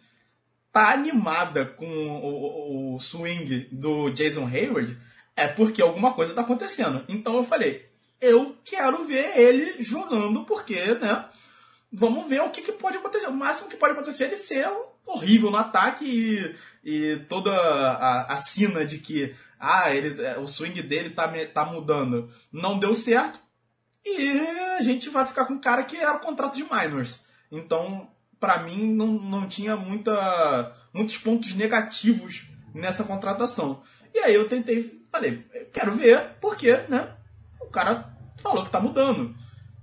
tá 0.70 0.92
animada 0.92 1.66
com 1.66 1.86
o, 1.86 2.92
o, 2.92 2.96
o, 2.96 3.00
swing 3.00 3.70
do 3.72 4.10
Jason 4.10 4.46
Hayward, 4.46 4.98
é 5.34 5.48
porque 5.48 5.82
alguma 5.82 6.14
coisa 6.14 6.34
tá 6.34 6.42
acontecendo. 6.42 7.06
Então 7.08 7.38
eu 7.38 7.46
falei, 7.46 7.90
eu 8.20 8.58
quero 8.66 9.06
ver 9.06 9.38
ele 9.38 9.82
jogando, 9.82 10.44
porque, 10.44 10.94
né? 10.96 11.26
Vamos 11.90 12.28
ver 12.28 12.42
o 12.42 12.50
que, 12.50 12.62
que 12.62 12.74
pode 12.74 12.98
acontecer. 12.98 13.28
O 13.28 13.34
máximo 13.34 13.70
que 13.70 13.78
pode 13.78 13.94
acontecer 13.94 14.26
é 14.26 14.28
ele 14.28 14.38
ser 14.38 14.68
horrível 15.06 15.50
no 15.50 15.58
ataque 15.58 16.04
e, 16.04 16.56
e 16.84 17.20
toda 17.30 17.50
a, 17.50 18.34
a 18.34 18.36
sina 18.36 18.86
de 18.86 18.98
que 18.98 19.34
ah, 19.58 19.96
ele, 19.96 20.22
o 20.40 20.48
swing 20.48 20.82
dele 20.82 21.12
tá, 21.12 21.32
tá 21.54 21.64
mudando 21.64 22.30
não 22.52 22.78
deu 22.78 22.94
certo. 22.94 23.40
E 24.06 24.40
a 24.78 24.82
gente 24.82 25.10
vai 25.10 25.26
ficar 25.26 25.46
com 25.46 25.54
um 25.54 25.62
cara 25.62 25.84
que 25.86 25.96
era 25.96 26.18
o 26.18 26.20
contrato 26.20 26.58
de 26.58 26.64
minors. 26.64 27.31
Então, 27.52 28.10
para 28.40 28.64
mim, 28.64 28.94
não, 28.94 29.08
não 29.08 29.48
tinha 29.48 29.76
muita, 29.76 30.76
muitos 30.94 31.18
pontos 31.18 31.54
negativos 31.54 32.48
nessa 32.74 33.04
contratação. 33.04 33.84
E 34.14 34.20
aí 34.20 34.34
eu 34.34 34.48
tentei, 34.48 35.04
falei, 35.10 35.46
quero 35.74 35.92
ver, 35.94 36.38
porque, 36.40 36.72
né? 36.88 37.16
O 37.60 37.68
cara 37.68 38.16
falou 38.38 38.64
que 38.64 38.72
tá 38.72 38.80
mudando. 38.80 39.36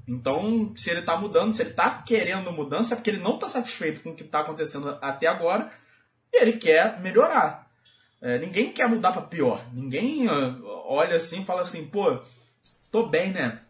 Então, 0.06 0.72
se 0.74 0.90
ele 0.90 1.02
tá 1.02 1.16
mudando, 1.16 1.54
se 1.54 1.62
ele 1.62 1.70
tá 1.74 2.02
querendo 2.02 2.50
mudança, 2.50 2.94
é 2.94 2.96
porque 2.96 3.10
ele 3.10 3.22
não 3.22 3.38
tá 3.38 3.48
satisfeito 3.48 4.00
com 4.00 4.10
o 4.10 4.14
que 4.14 4.24
tá 4.24 4.40
acontecendo 4.40 4.98
até 5.02 5.26
agora 5.26 5.70
e 6.32 6.40
ele 6.40 6.54
quer 6.54 6.98
melhorar. 7.00 7.68
É, 8.20 8.38
ninguém 8.38 8.72
quer 8.72 8.88
mudar 8.88 9.12
para 9.12 9.22
pior. 9.22 9.62
Ninguém 9.72 10.26
uh, 10.26 10.64
olha 10.86 11.16
assim 11.16 11.42
e 11.42 11.44
fala 11.44 11.60
assim, 11.60 11.86
pô, 11.86 12.20
tô 12.90 13.06
bem, 13.06 13.30
né? 13.32 13.60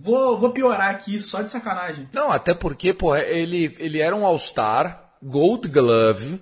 Vou, 0.00 0.38
vou 0.38 0.52
piorar 0.52 0.90
aqui, 0.90 1.20
só 1.20 1.42
de 1.42 1.50
sacanagem. 1.50 2.08
Não, 2.12 2.30
até 2.30 2.54
porque, 2.54 2.92
pô, 2.92 3.16
ele, 3.16 3.74
ele 3.78 3.98
era 3.98 4.14
um 4.14 4.24
All-Star, 4.24 5.12
Gold 5.20 5.68
Glove, 5.68 6.40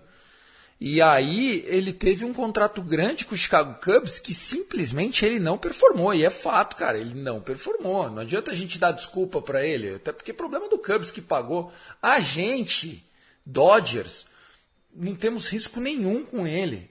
e 0.78 1.00
aí 1.00 1.64
ele 1.66 1.90
teve 1.90 2.26
um 2.26 2.34
contrato 2.34 2.82
grande 2.82 3.24
com 3.24 3.34
o 3.34 3.38
Chicago 3.38 3.80
Cubs 3.80 4.18
que 4.18 4.34
simplesmente 4.34 5.24
ele 5.24 5.40
não 5.40 5.56
performou. 5.56 6.12
E 6.12 6.22
é 6.22 6.28
fato, 6.28 6.76
cara, 6.76 6.98
ele 6.98 7.14
não 7.14 7.40
performou. 7.40 8.10
Não 8.10 8.20
adianta 8.20 8.50
a 8.50 8.54
gente 8.54 8.78
dar 8.78 8.92
desculpa 8.92 9.40
para 9.40 9.64
ele, 9.64 9.94
até 9.94 10.12
porque 10.12 10.32
é 10.32 10.34
problema 10.34 10.68
do 10.68 10.78
Cubs 10.78 11.10
que 11.10 11.22
pagou. 11.22 11.72
A 12.02 12.20
gente, 12.20 13.02
Dodgers, 13.44 14.26
não 14.94 15.16
temos 15.16 15.48
risco 15.48 15.80
nenhum 15.80 16.24
com 16.24 16.46
ele. 16.46 16.90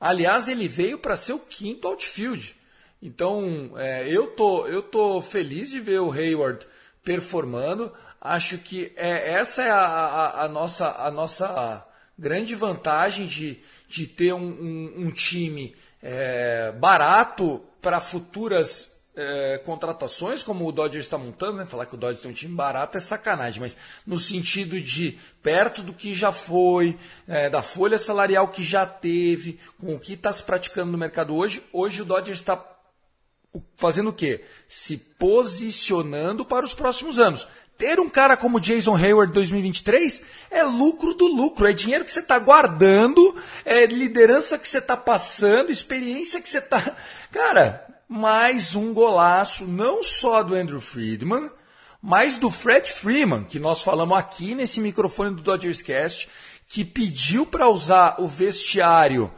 Aliás, 0.00 0.48
ele 0.48 0.66
veio 0.66 0.98
para 0.98 1.16
ser 1.16 1.34
o 1.34 1.38
quinto 1.38 1.86
outfield. 1.86 2.56
Então, 3.02 3.72
é, 3.76 4.08
eu, 4.08 4.28
tô, 4.28 4.66
eu 4.68 4.80
tô 4.80 5.20
feliz 5.20 5.70
de 5.70 5.80
ver 5.80 6.00
o 6.00 6.12
Hayward 6.12 6.64
performando. 7.02 7.92
Acho 8.20 8.58
que 8.58 8.92
é, 8.94 9.32
essa 9.32 9.62
é 9.64 9.70
a, 9.70 9.80
a, 9.80 10.44
a, 10.44 10.48
nossa, 10.48 10.92
a 10.92 11.10
nossa 11.10 11.84
grande 12.16 12.54
vantagem 12.54 13.26
de, 13.26 13.58
de 13.88 14.06
ter 14.06 14.32
um, 14.32 14.38
um, 14.38 14.92
um 15.06 15.10
time 15.10 15.74
é, 16.00 16.70
barato 16.78 17.60
para 17.80 18.00
futuras 18.00 18.92
é, 19.14 19.60
contratações, 19.64 20.42
como 20.42 20.66
o 20.66 20.72
Dodgers 20.72 21.04
está 21.04 21.18
montando, 21.18 21.58
né? 21.58 21.66
Falar 21.66 21.86
que 21.86 21.94
o 21.94 21.98
Dodgers 21.98 22.22
tem 22.22 22.30
um 22.30 22.34
time 22.34 22.54
barato 22.54 22.96
é 22.96 23.00
sacanagem, 23.00 23.60
mas 23.60 23.76
no 24.06 24.18
sentido 24.18 24.80
de 24.80 25.18
perto 25.42 25.82
do 25.82 25.92
que 25.92 26.14
já 26.14 26.32
foi, 26.32 26.96
é, 27.28 27.50
da 27.50 27.60
folha 27.60 27.98
salarial 27.98 28.48
que 28.48 28.62
já 28.62 28.86
teve, 28.86 29.58
com 29.78 29.94
o 29.94 29.98
que 29.98 30.14
está 30.14 30.32
se 30.32 30.42
praticando 30.42 30.92
no 30.92 30.98
mercado 30.98 31.34
hoje, 31.34 31.62
hoje 31.72 32.02
o 32.02 32.04
Dodgers 32.04 32.38
está 32.38 32.56
fazendo 33.76 34.10
o 34.10 34.12
quê? 34.12 34.44
Se 34.68 34.96
posicionando 34.96 36.44
para 36.44 36.64
os 36.64 36.74
próximos 36.74 37.18
anos. 37.18 37.46
Ter 37.76 37.98
um 37.98 38.08
cara 38.08 38.36
como 38.36 38.60
Jason 38.60 38.96
Hayward 38.96 39.32
2023 39.32 40.22
é 40.50 40.62
lucro 40.62 41.14
do 41.14 41.26
lucro, 41.26 41.66
é 41.66 41.72
dinheiro 41.72 42.04
que 42.04 42.12
você 42.12 42.20
está 42.20 42.38
guardando, 42.38 43.36
é 43.64 43.86
liderança 43.86 44.58
que 44.58 44.68
você 44.68 44.78
está 44.78 44.96
passando, 44.96 45.72
experiência 45.72 46.40
que 46.40 46.48
você 46.48 46.58
está. 46.58 46.80
Cara, 47.32 47.84
mais 48.08 48.74
um 48.74 48.94
golaço, 48.94 49.66
não 49.66 50.02
só 50.02 50.42
do 50.42 50.54
Andrew 50.54 50.80
Friedman, 50.80 51.50
mas 52.00 52.36
do 52.36 52.50
Fred 52.50 52.90
Freeman, 52.90 53.44
que 53.44 53.58
nós 53.58 53.82
falamos 53.82 54.16
aqui 54.16 54.54
nesse 54.54 54.80
microfone 54.80 55.34
do 55.34 55.42
Dodgers 55.42 55.82
Cast, 55.82 56.28
que 56.68 56.84
pediu 56.84 57.46
para 57.46 57.68
usar 57.68 58.16
o 58.18 58.28
vestiário 58.28 59.32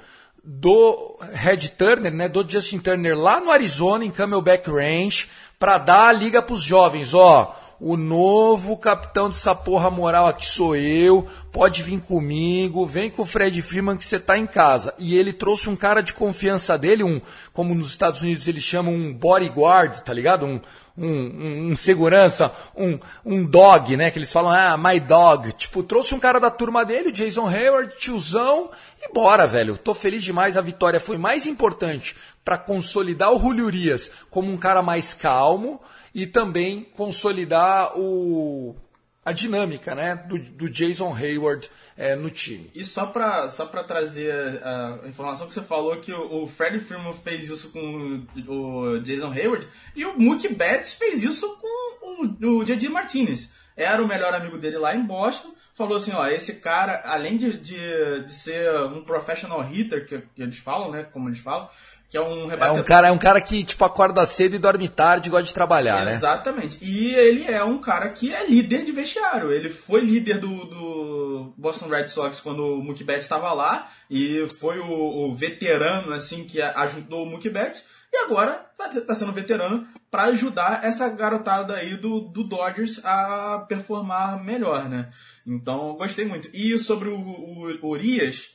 do 0.44 1.16
Red 1.32 1.68
Turner, 1.68 2.12
né, 2.12 2.28
do 2.28 2.48
Justin 2.48 2.78
Turner 2.78 3.18
lá 3.18 3.40
no 3.40 3.50
Arizona, 3.50 4.04
em 4.04 4.10
Camelback 4.10 4.70
Ranch, 4.70 5.28
para 5.58 5.78
dar 5.78 6.08
a 6.08 6.12
liga 6.12 6.42
para 6.42 6.54
os 6.54 6.62
jovens. 6.62 7.14
Ó, 7.14 7.56
o 7.80 7.96
novo 7.96 8.76
capitão 8.76 9.28
dessa 9.28 9.54
porra 9.54 9.90
moral 9.90 10.26
aqui 10.26 10.46
sou 10.46 10.76
eu, 10.76 11.26
pode 11.50 11.82
vir 11.82 12.00
comigo, 12.00 12.86
vem 12.86 13.10
com 13.10 13.22
o 13.22 13.26
Fred 13.26 13.60
Freeman 13.62 13.96
que 13.96 14.04
você 14.04 14.18
tá 14.18 14.36
em 14.36 14.46
casa. 14.46 14.94
E 14.98 15.16
ele 15.16 15.32
trouxe 15.32 15.68
um 15.68 15.76
cara 15.76 16.02
de 16.02 16.14
confiança 16.14 16.76
dele, 16.78 17.02
um, 17.02 17.20
como 17.52 17.74
nos 17.74 17.88
Estados 17.88 18.22
Unidos 18.22 18.46
eles 18.46 18.62
chamam 18.62 18.94
um 18.94 19.12
bodyguard, 19.12 20.00
tá 20.00 20.12
ligado? 20.12 20.46
Um, 20.46 20.60
um, 20.96 21.70
um, 21.70 21.76
segurança, 21.76 22.54
um, 22.76 22.98
um 23.24 23.44
dog, 23.44 23.96
né? 23.96 24.10
Que 24.10 24.18
eles 24.18 24.32
falam, 24.32 24.52
ah, 24.52 24.76
my 24.76 25.00
dog. 25.00 25.52
Tipo, 25.52 25.82
trouxe 25.82 26.14
um 26.14 26.20
cara 26.20 26.38
da 26.38 26.50
turma 26.50 26.84
dele, 26.84 27.10
Jason 27.10 27.48
Hayward, 27.48 27.94
tiozão, 27.98 28.70
e 29.02 29.12
bora, 29.12 29.46
velho. 29.46 29.76
Tô 29.76 29.92
feliz 29.94 30.22
demais. 30.22 30.56
A 30.56 30.60
vitória 30.60 31.00
foi 31.00 31.18
mais 31.18 31.46
importante 31.46 32.16
para 32.44 32.58
consolidar 32.58 33.32
o 33.32 33.38
Julio 33.38 33.66
Urias 33.66 34.10
como 34.30 34.52
um 34.52 34.56
cara 34.56 34.82
mais 34.82 35.14
calmo 35.14 35.80
e 36.14 36.26
também 36.26 36.86
consolidar 36.94 37.98
o, 37.98 38.76
a 39.24 39.32
dinâmica 39.32 39.94
né, 39.94 40.14
do, 40.14 40.38
do 40.38 40.68
Jason 40.68 41.14
Hayward 41.14 41.70
é, 41.96 42.14
no 42.14 42.30
time. 42.30 42.70
E 42.74 42.84
só 42.84 43.06
para 43.06 43.48
só 43.48 43.64
trazer 43.66 44.32
a 44.62 45.00
informação 45.06 45.46
que 45.46 45.54
você 45.54 45.62
falou 45.62 45.96
que 46.00 46.12
o, 46.12 46.42
o 46.42 46.46
Freddie 46.46 46.80
Freeman 46.80 47.12
fez 47.14 47.48
isso 47.48 47.72
com 47.72 48.24
o, 48.48 48.52
o, 48.52 49.00
Jason 49.00 49.32
Hayward 49.32 49.66
e 49.96 50.04
o 50.04 50.18
Mookie 50.18 50.48
Betts 50.48 50.94
fez 50.94 51.22
isso 51.22 51.56
com 51.56 52.22
o, 52.22 52.60
o. 52.60 52.64
Martinez. 52.90 53.50
Era 53.76 54.02
o 54.02 54.06
melhor 54.06 54.34
amigo 54.34 54.56
dele 54.56 54.78
lá 54.78 54.94
em 54.94 55.04
Boston. 55.04 55.54
Falou 55.74 55.96
assim, 55.96 56.12
ó, 56.12 56.26
esse 56.28 56.54
cara, 56.54 57.02
além 57.04 57.36
de, 57.36 57.58
de, 57.58 58.20
de 58.22 58.32
ser 58.32 58.72
um 58.86 59.02
professional 59.02 59.60
hitter, 59.62 60.06
que, 60.06 60.18
que 60.34 60.42
eles 60.42 60.58
falam, 60.58 60.90
né, 60.90 61.02
como 61.12 61.28
eles 61.28 61.40
falam, 61.40 61.68
que 62.14 62.16
é 62.16 62.20
um 62.20 62.46
rebatedor. 62.46 62.78
É 62.78 62.80
um 62.80 62.84
cara, 62.84 63.08
é 63.08 63.10
um 63.10 63.18
cara 63.18 63.40
que 63.40 63.64
tipo 63.64 63.84
acorda 63.84 64.24
cedo 64.24 64.54
e 64.54 64.58
dorme 64.60 64.88
tarde 64.88 65.28
e 65.28 65.30
gosta 65.30 65.46
de 65.46 65.52
trabalhar, 65.54 66.04
né? 66.04 66.14
Exatamente. 66.14 66.78
E 66.80 67.12
ele 67.12 67.50
é 67.50 67.64
um 67.64 67.78
cara 67.78 68.08
que 68.10 68.32
é 68.32 68.46
líder 68.46 68.84
de 68.84 68.92
vestiário. 68.92 69.50
Ele 69.50 69.68
foi 69.68 70.00
líder 70.00 70.38
do, 70.38 70.64
do 70.64 71.52
Boston 71.56 71.88
Red 71.88 72.06
Sox 72.06 72.38
quando 72.38 72.62
o 72.62 72.84
Mookie 72.84 73.02
Betts 73.02 73.24
estava 73.24 73.52
lá 73.52 73.90
e 74.08 74.46
foi 74.60 74.78
o, 74.78 74.86
o, 74.88 75.34
veterano 75.34 76.12
assim 76.12 76.44
que 76.44 76.62
ajudou 76.62 77.24
o 77.24 77.26
Mookie 77.26 77.50
Betts. 77.50 77.82
E 78.14 78.16
agora 78.18 78.64
está 78.78 79.12
sendo 79.12 79.32
veterano 79.32 79.88
para 80.08 80.26
ajudar 80.26 80.84
essa 80.84 81.08
garotada 81.08 81.74
aí 81.74 81.96
do, 81.96 82.20
do 82.20 82.44
Dodgers 82.44 83.04
a 83.04 83.66
performar 83.68 84.44
melhor, 84.44 84.88
né? 84.88 85.10
Então, 85.44 85.96
gostei 85.96 86.24
muito. 86.24 86.48
E 86.54 86.78
sobre 86.78 87.08
o, 87.08 87.18
o, 87.18 87.76
o 87.82 87.88
Urias, 87.88 88.54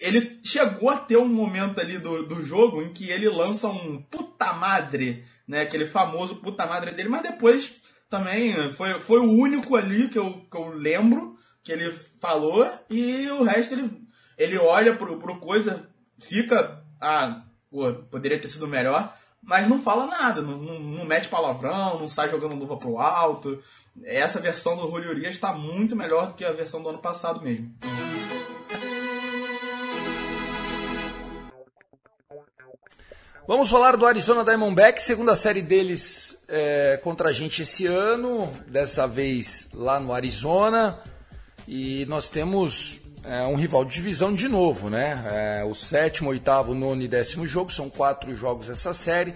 ele 0.00 0.38
chegou 0.44 0.88
a 0.88 0.98
ter 0.98 1.16
um 1.16 1.26
momento 1.26 1.80
ali 1.80 1.98
do, 1.98 2.24
do 2.24 2.40
jogo 2.40 2.80
em 2.80 2.92
que 2.92 3.10
ele 3.10 3.28
lança 3.28 3.66
um 3.66 4.00
puta 4.02 4.52
madre, 4.52 5.24
né? 5.48 5.62
Aquele 5.62 5.84
famoso 5.84 6.36
puta 6.36 6.64
madre 6.64 6.92
dele, 6.92 7.08
mas 7.08 7.22
depois 7.22 7.82
também 8.08 8.72
foi, 8.74 9.00
foi 9.00 9.18
o 9.18 9.32
único 9.32 9.74
ali 9.74 10.08
que 10.08 10.18
eu, 10.18 10.46
que 10.48 10.56
eu 10.56 10.68
lembro 10.68 11.36
que 11.64 11.72
ele 11.72 11.90
falou 12.20 12.70
e 12.88 13.26
o 13.30 13.42
resto 13.42 13.74
ele, 13.74 13.90
ele 14.38 14.58
olha 14.58 14.94
pro, 14.96 15.18
pro 15.18 15.40
coisa, 15.40 15.90
fica. 16.20 16.84
Ah, 17.00 17.49
pô, 17.70 17.92
poderia 18.10 18.38
ter 18.38 18.48
sido 18.48 18.66
melhor, 18.66 19.16
mas 19.42 19.68
não 19.68 19.80
fala 19.80 20.06
nada, 20.06 20.42
não, 20.42 20.58
não, 20.58 20.80
não 20.80 21.04
mete 21.04 21.28
palavrão, 21.28 21.98
não 21.98 22.08
sai 22.08 22.28
jogando 22.28 22.54
luva 22.54 22.76
pro 22.76 22.98
alto. 22.98 23.62
Essa 24.04 24.40
versão 24.40 24.76
do 24.76 24.90
Julio 24.90 25.10
Urias 25.10 25.34
está 25.34 25.52
muito 25.52 25.96
melhor 25.96 26.28
do 26.28 26.34
que 26.34 26.44
a 26.44 26.52
versão 26.52 26.82
do 26.82 26.88
ano 26.88 26.98
passado 26.98 27.40
mesmo. 27.40 27.74
Vamos 33.46 33.68
falar 33.68 33.96
do 33.96 34.06
Arizona 34.06 34.44
Diamondbacks, 34.44 35.02
segunda 35.02 35.34
série 35.34 35.60
deles 35.60 36.38
é, 36.46 37.00
contra 37.02 37.30
a 37.30 37.32
gente 37.32 37.62
esse 37.62 37.84
ano, 37.84 38.52
dessa 38.66 39.08
vez 39.08 39.68
lá 39.74 39.98
no 39.98 40.12
Arizona. 40.12 41.02
E 41.66 42.06
nós 42.06 42.30
temos 42.30 42.99
é, 43.24 43.42
um 43.42 43.54
rival 43.54 43.84
de 43.84 43.92
divisão 43.92 44.34
de 44.34 44.48
novo, 44.48 44.88
né? 44.88 45.24
É, 45.60 45.64
o 45.64 45.74
sétimo, 45.74 46.30
oitavo, 46.30 46.74
nono 46.74 47.02
e 47.02 47.08
décimo 47.08 47.46
jogo, 47.46 47.70
são 47.70 47.90
quatro 47.90 48.34
jogos 48.36 48.70
essa 48.70 48.94
série. 48.94 49.34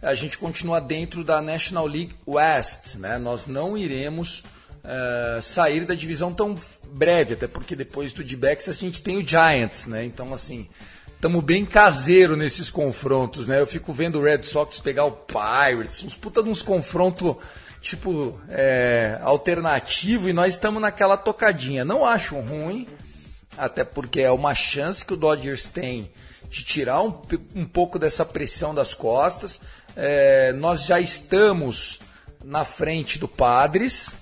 A 0.00 0.14
gente 0.14 0.36
continua 0.36 0.80
dentro 0.80 1.24
da 1.24 1.40
National 1.40 1.86
League 1.86 2.14
West, 2.26 2.96
né? 2.96 3.18
Nós 3.18 3.46
não 3.46 3.76
iremos 3.76 4.42
é, 4.84 5.40
sair 5.40 5.84
da 5.84 5.94
divisão 5.94 6.32
tão 6.32 6.54
breve, 6.92 7.34
até 7.34 7.46
porque 7.46 7.74
depois 7.74 8.12
do 8.12 8.22
D-Backs 8.22 8.68
a 8.68 8.72
gente 8.72 9.02
tem 9.02 9.16
o 9.16 9.26
Giants, 9.26 9.86
né? 9.86 10.04
Então, 10.04 10.32
assim, 10.34 10.68
estamos 11.14 11.42
bem 11.42 11.64
caseiro 11.64 12.36
nesses 12.36 12.70
confrontos, 12.70 13.48
né? 13.48 13.60
Eu 13.60 13.66
fico 13.66 13.92
vendo 13.92 14.18
o 14.18 14.22
Red 14.22 14.42
Sox 14.42 14.78
pegar 14.78 15.06
o 15.06 15.12
Pirates, 15.12 16.04
uns 16.04 16.16
puta 16.16 16.42
de 16.42 16.50
uns 16.50 16.62
confrontos 16.62 17.36
tipo 17.80 18.38
é, 18.48 19.18
alternativo 19.22 20.28
e 20.28 20.32
nós 20.32 20.54
estamos 20.54 20.80
naquela 20.80 21.16
tocadinha. 21.16 21.84
Não 21.84 22.04
acho 22.04 22.34
ruim, 22.36 22.86
até 23.56 23.84
porque 23.84 24.20
é 24.20 24.30
uma 24.30 24.54
chance 24.54 25.04
que 25.04 25.12
o 25.12 25.16
Dodgers 25.16 25.68
tem 25.68 26.10
de 26.48 26.64
tirar 26.64 27.02
um, 27.02 27.20
um 27.54 27.64
pouco 27.64 27.98
dessa 27.98 28.24
pressão 28.24 28.74
das 28.74 28.94
costas. 28.94 29.60
É, 29.96 30.52
nós 30.52 30.86
já 30.86 31.00
estamos 31.00 31.98
na 32.44 32.64
frente 32.64 33.18
do 33.18 33.26
Padres, 33.26 34.14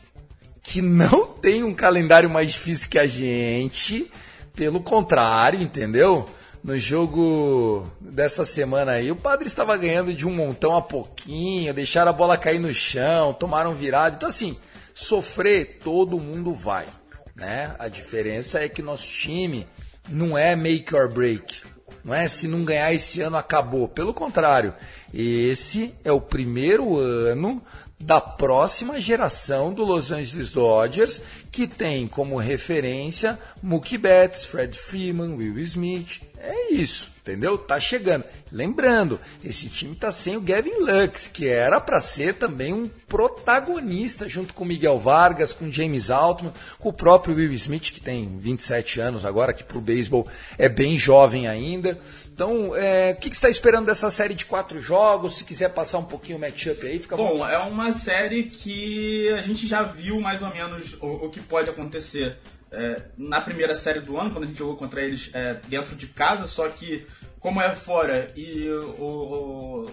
que 0.62 0.80
não 0.80 1.26
tem 1.40 1.62
um 1.62 1.74
calendário 1.74 2.30
mais 2.30 2.52
difícil 2.52 2.88
que 2.88 2.98
a 2.98 3.06
gente. 3.06 4.10
Pelo 4.54 4.80
contrário, 4.80 5.60
entendeu? 5.60 6.28
no 6.62 6.78
jogo 6.78 7.84
dessa 8.00 8.44
semana 8.44 8.92
aí, 8.92 9.10
o 9.10 9.16
Padre 9.16 9.48
estava 9.48 9.76
ganhando 9.76 10.14
de 10.14 10.26
um 10.26 10.32
montão 10.32 10.76
a 10.76 10.82
pouquinho, 10.82 11.74
deixaram 11.74 12.10
a 12.10 12.14
bola 12.14 12.38
cair 12.38 12.60
no 12.60 12.72
chão, 12.72 13.32
tomaram 13.32 13.74
virado. 13.74 14.14
Então, 14.14 14.28
assim, 14.28 14.56
sofrer 14.94 15.80
todo 15.82 16.20
mundo 16.20 16.54
vai. 16.54 16.86
Né? 17.34 17.74
A 17.78 17.88
diferença 17.88 18.62
é 18.62 18.68
que 18.68 18.82
nosso 18.82 19.08
time 19.08 19.66
não 20.08 20.36
é 20.36 20.54
make 20.54 20.94
or 20.94 21.12
break. 21.12 21.62
Não 22.04 22.12
é 22.12 22.26
se 22.26 22.48
não 22.48 22.64
ganhar 22.64 22.92
esse 22.92 23.20
ano 23.20 23.36
acabou. 23.36 23.88
Pelo 23.88 24.12
contrário, 24.12 24.74
esse 25.12 25.94
é 26.02 26.10
o 26.10 26.20
primeiro 26.20 26.98
ano 26.98 27.62
da 28.02 28.20
próxima 28.20 29.00
geração 29.00 29.72
do 29.72 29.84
Los 29.84 30.10
Angeles 30.10 30.50
Dodgers, 30.50 31.20
que 31.52 31.68
tem 31.68 32.08
como 32.08 32.36
referência 32.36 33.38
Mookie 33.62 33.96
Betts, 33.96 34.44
Fred 34.44 34.76
Freeman, 34.76 35.36
Will 35.36 35.58
Smith, 35.60 36.20
é 36.36 36.72
isso, 36.72 37.11
entendeu? 37.22 37.56
Tá 37.56 37.78
chegando. 37.78 38.24
Lembrando, 38.50 39.18
esse 39.42 39.68
time 39.68 39.94
tá 39.94 40.10
sem 40.10 40.36
o 40.36 40.40
Gavin 40.40 40.74
Lux, 40.80 41.28
que 41.28 41.48
era 41.48 41.80
para 41.80 42.00
ser 42.00 42.34
também 42.34 42.74
um 42.74 42.88
protagonista 43.08 44.28
junto 44.28 44.52
com 44.52 44.64
Miguel 44.64 44.98
Vargas, 44.98 45.52
com 45.52 45.70
James 45.70 46.10
Altman, 46.10 46.52
com 46.78 46.88
o 46.88 46.92
próprio 46.92 47.36
Will 47.36 47.52
Smith, 47.52 47.92
que 47.92 48.00
tem 48.00 48.36
27 48.38 49.00
anos 49.00 49.24
agora, 49.24 49.52
que 49.52 49.62
pro 49.62 49.80
beisebol 49.80 50.26
é 50.58 50.68
bem 50.68 50.98
jovem 50.98 51.46
ainda. 51.46 51.98
Então, 52.34 52.74
é, 52.74 53.12
o 53.12 53.16
que, 53.16 53.28
está 53.28 53.48
esperando 53.48 53.86
dessa 53.86 54.10
série 54.10 54.34
de 54.34 54.44
quatro 54.44 54.80
jogos? 54.80 55.36
Se 55.36 55.44
quiser 55.44 55.68
passar 55.68 55.98
um 55.98 56.04
pouquinho 56.04 56.38
o 56.38 56.40
matchup 56.40 56.84
aí, 56.84 56.98
fica 56.98 57.16
bom. 57.16 57.38
Bom, 57.38 57.46
é 57.46 57.58
uma 57.58 57.92
série 57.92 58.44
que 58.44 59.28
a 59.30 59.40
gente 59.42 59.68
já 59.68 59.82
viu 59.82 60.20
mais 60.20 60.42
ou 60.42 60.50
menos 60.50 60.94
o, 61.00 61.26
o 61.26 61.30
que 61.30 61.40
pode 61.40 61.70
acontecer 61.70 62.36
é, 62.72 63.02
na 63.16 63.40
primeira 63.40 63.74
série 63.74 64.00
do 64.00 64.18
ano, 64.18 64.30
quando 64.30 64.44
a 64.44 64.46
gente 64.46 64.58
jogou 64.58 64.76
contra 64.76 65.02
eles 65.02 65.30
é, 65.32 65.54
dentro 65.68 65.94
de 65.94 66.06
casa, 66.06 66.46
só 66.46 66.68
que 66.68 67.06
como 67.38 67.60
é 67.60 67.74
fora 67.74 68.30
e 68.36 68.68
o, 68.68 69.86
o, 69.86 69.90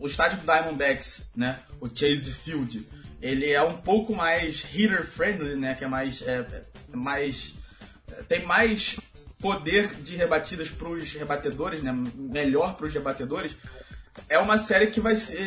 o 0.00 0.06
estádio 0.06 0.38
do 0.38 0.44
Diamondbacks, 0.44 1.30
né, 1.36 1.60
o 1.80 1.88
Chase 1.88 2.32
Field, 2.32 2.86
ele 3.20 3.50
é 3.50 3.62
um 3.62 3.76
pouco 3.76 4.14
mais 4.14 4.62
hitter 4.62 5.06
friendly, 5.06 5.56
né, 5.56 5.74
que 5.74 5.84
é 5.84 5.88
mais, 5.88 6.22
é, 6.22 6.38
é 6.92 6.96
mais 6.96 7.54
tem 8.26 8.44
mais 8.44 8.98
poder 9.38 9.86
de 10.02 10.16
rebatidas 10.16 10.70
para 10.70 10.88
os 10.88 11.12
rebatedores, 11.12 11.82
né, 11.82 11.94
melhor 12.16 12.74
para 12.74 12.86
os 12.86 12.94
rebatedores 12.94 13.54
é 14.28 14.38
uma 14.38 14.56
série 14.56 14.88
que 14.88 15.00
vai 15.00 15.14
ser. 15.14 15.38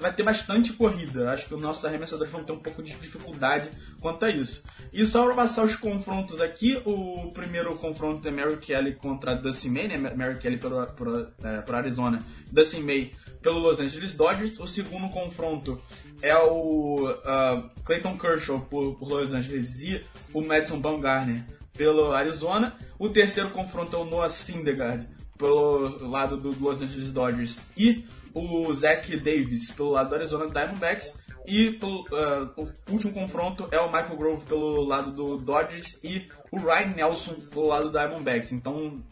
vai 0.00 0.12
ter 0.12 0.22
bastante 0.22 0.72
corrida. 0.72 1.30
Acho 1.30 1.46
que 1.46 1.54
os 1.54 1.62
nossos 1.62 1.84
arremessadores 1.84 2.32
vão 2.32 2.44
ter 2.44 2.52
um 2.52 2.58
pouco 2.58 2.82
de 2.82 2.92
dificuldade 2.94 3.70
quanto 4.00 4.24
a 4.24 4.30
isso. 4.30 4.64
E 4.92 5.04
só 5.06 5.24
para 5.24 5.34
passar 5.34 5.64
os 5.64 5.76
confrontos 5.76 6.40
aqui, 6.40 6.80
o 6.84 7.30
primeiro 7.32 7.76
confronto 7.76 8.26
é 8.26 8.30
Mary 8.30 8.56
Kelly 8.56 8.94
contra 8.94 9.34
Dusty 9.34 9.68
May, 9.68 9.88
né? 9.88 9.98
Mary 9.98 10.38
Kelly 10.38 10.58
para 10.58 11.32
é, 11.42 11.76
Arizona, 11.76 12.18
Dusty 12.50 12.80
May 12.80 13.12
pelo 13.40 13.58
Los 13.58 13.80
Angeles 13.80 14.14
Dodgers. 14.14 14.58
O 14.58 14.66
segundo 14.66 15.08
confronto 15.10 15.80
é 16.22 16.36
o 16.36 17.08
uh, 17.08 17.70
Clayton 17.84 18.18
Kershaw 18.18 18.60
por, 18.60 18.96
por 18.96 19.08
Los 19.08 19.32
Angeles 19.32 19.82
e 19.82 20.04
o 20.32 20.42
Madison 20.42 20.80
Bumgarner 20.80 21.44
pelo 21.72 22.12
Arizona. 22.12 22.76
O 22.98 23.08
terceiro 23.08 23.50
confronto 23.50 23.96
é 23.96 24.00
o 24.00 24.04
Noah 24.04 24.28
Syndergaard 24.28 25.06
pelo 25.40 26.06
lado 26.06 26.36
do 26.36 26.54
Los 26.62 26.82
Angeles 26.82 27.10
Dodgers 27.10 27.58
e 27.76 28.04
o 28.34 28.72
Zach 28.74 29.16
Davis 29.16 29.70
pelo 29.70 29.90
lado 29.90 30.10
do 30.10 30.14
Arizona 30.14 30.46
Diamondbacks. 30.46 31.18
E 31.46 31.72
pelo, 31.72 32.02
uh, 32.02 32.52
o 32.86 32.92
último 32.92 33.14
confronto 33.14 33.66
é 33.72 33.80
o 33.80 33.86
Michael 33.86 34.16
Grove 34.16 34.44
pelo 34.44 34.84
lado 34.84 35.10
do 35.10 35.38
Dodgers 35.38 35.98
e 36.04 36.28
o 36.52 36.58
Ryan 36.58 36.94
Nelson 36.94 37.34
pelo 37.50 37.66
lado 37.66 37.84
do 37.84 37.90
Diamondbacks. 37.90 38.52
Então, 38.52 39.02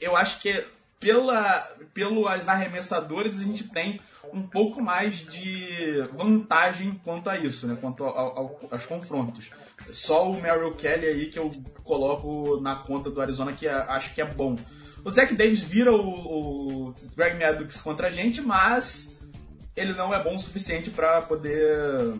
eu 0.00 0.16
acho 0.16 0.40
que 0.40 0.64
pela, 0.98 1.60
pelos 1.92 2.48
arremessadores, 2.48 3.38
a 3.38 3.44
gente 3.44 3.64
tem 3.68 4.00
um 4.32 4.42
pouco 4.42 4.82
mais 4.82 5.16
de 5.16 6.08
vantagem 6.14 6.98
quanto 7.04 7.28
a 7.28 7.38
isso, 7.38 7.66
né? 7.66 7.76
Quanto 7.78 8.04
ao, 8.04 8.38
ao, 8.38 8.60
aos 8.70 8.86
confrontos. 8.86 9.50
Só 9.92 10.30
o 10.30 10.40
Merrill 10.40 10.72
Kelly 10.72 11.06
aí 11.06 11.26
que 11.26 11.38
eu 11.38 11.52
coloco 11.84 12.58
na 12.60 12.74
conta 12.74 13.10
do 13.10 13.20
Arizona 13.20 13.52
que 13.52 13.68
é, 13.68 13.74
acho 13.74 14.14
que 14.14 14.22
é 14.22 14.24
bom. 14.24 14.56
O 15.04 15.10
Zach 15.10 15.34
Davis 15.34 15.60
vira 15.60 15.92
o, 15.92 16.88
o 16.88 16.94
Greg 17.14 17.38
Maddox 17.38 17.80
contra 17.80 18.08
a 18.08 18.10
gente, 18.10 18.40
mas 18.40 19.18
ele 19.76 19.92
não 19.92 20.14
é 20.14 20.22
bom 20.22 20.34
o 20.34 20.38
suficiente 20.38 20.90
para 20.90 21.20
poder 21.20 22.14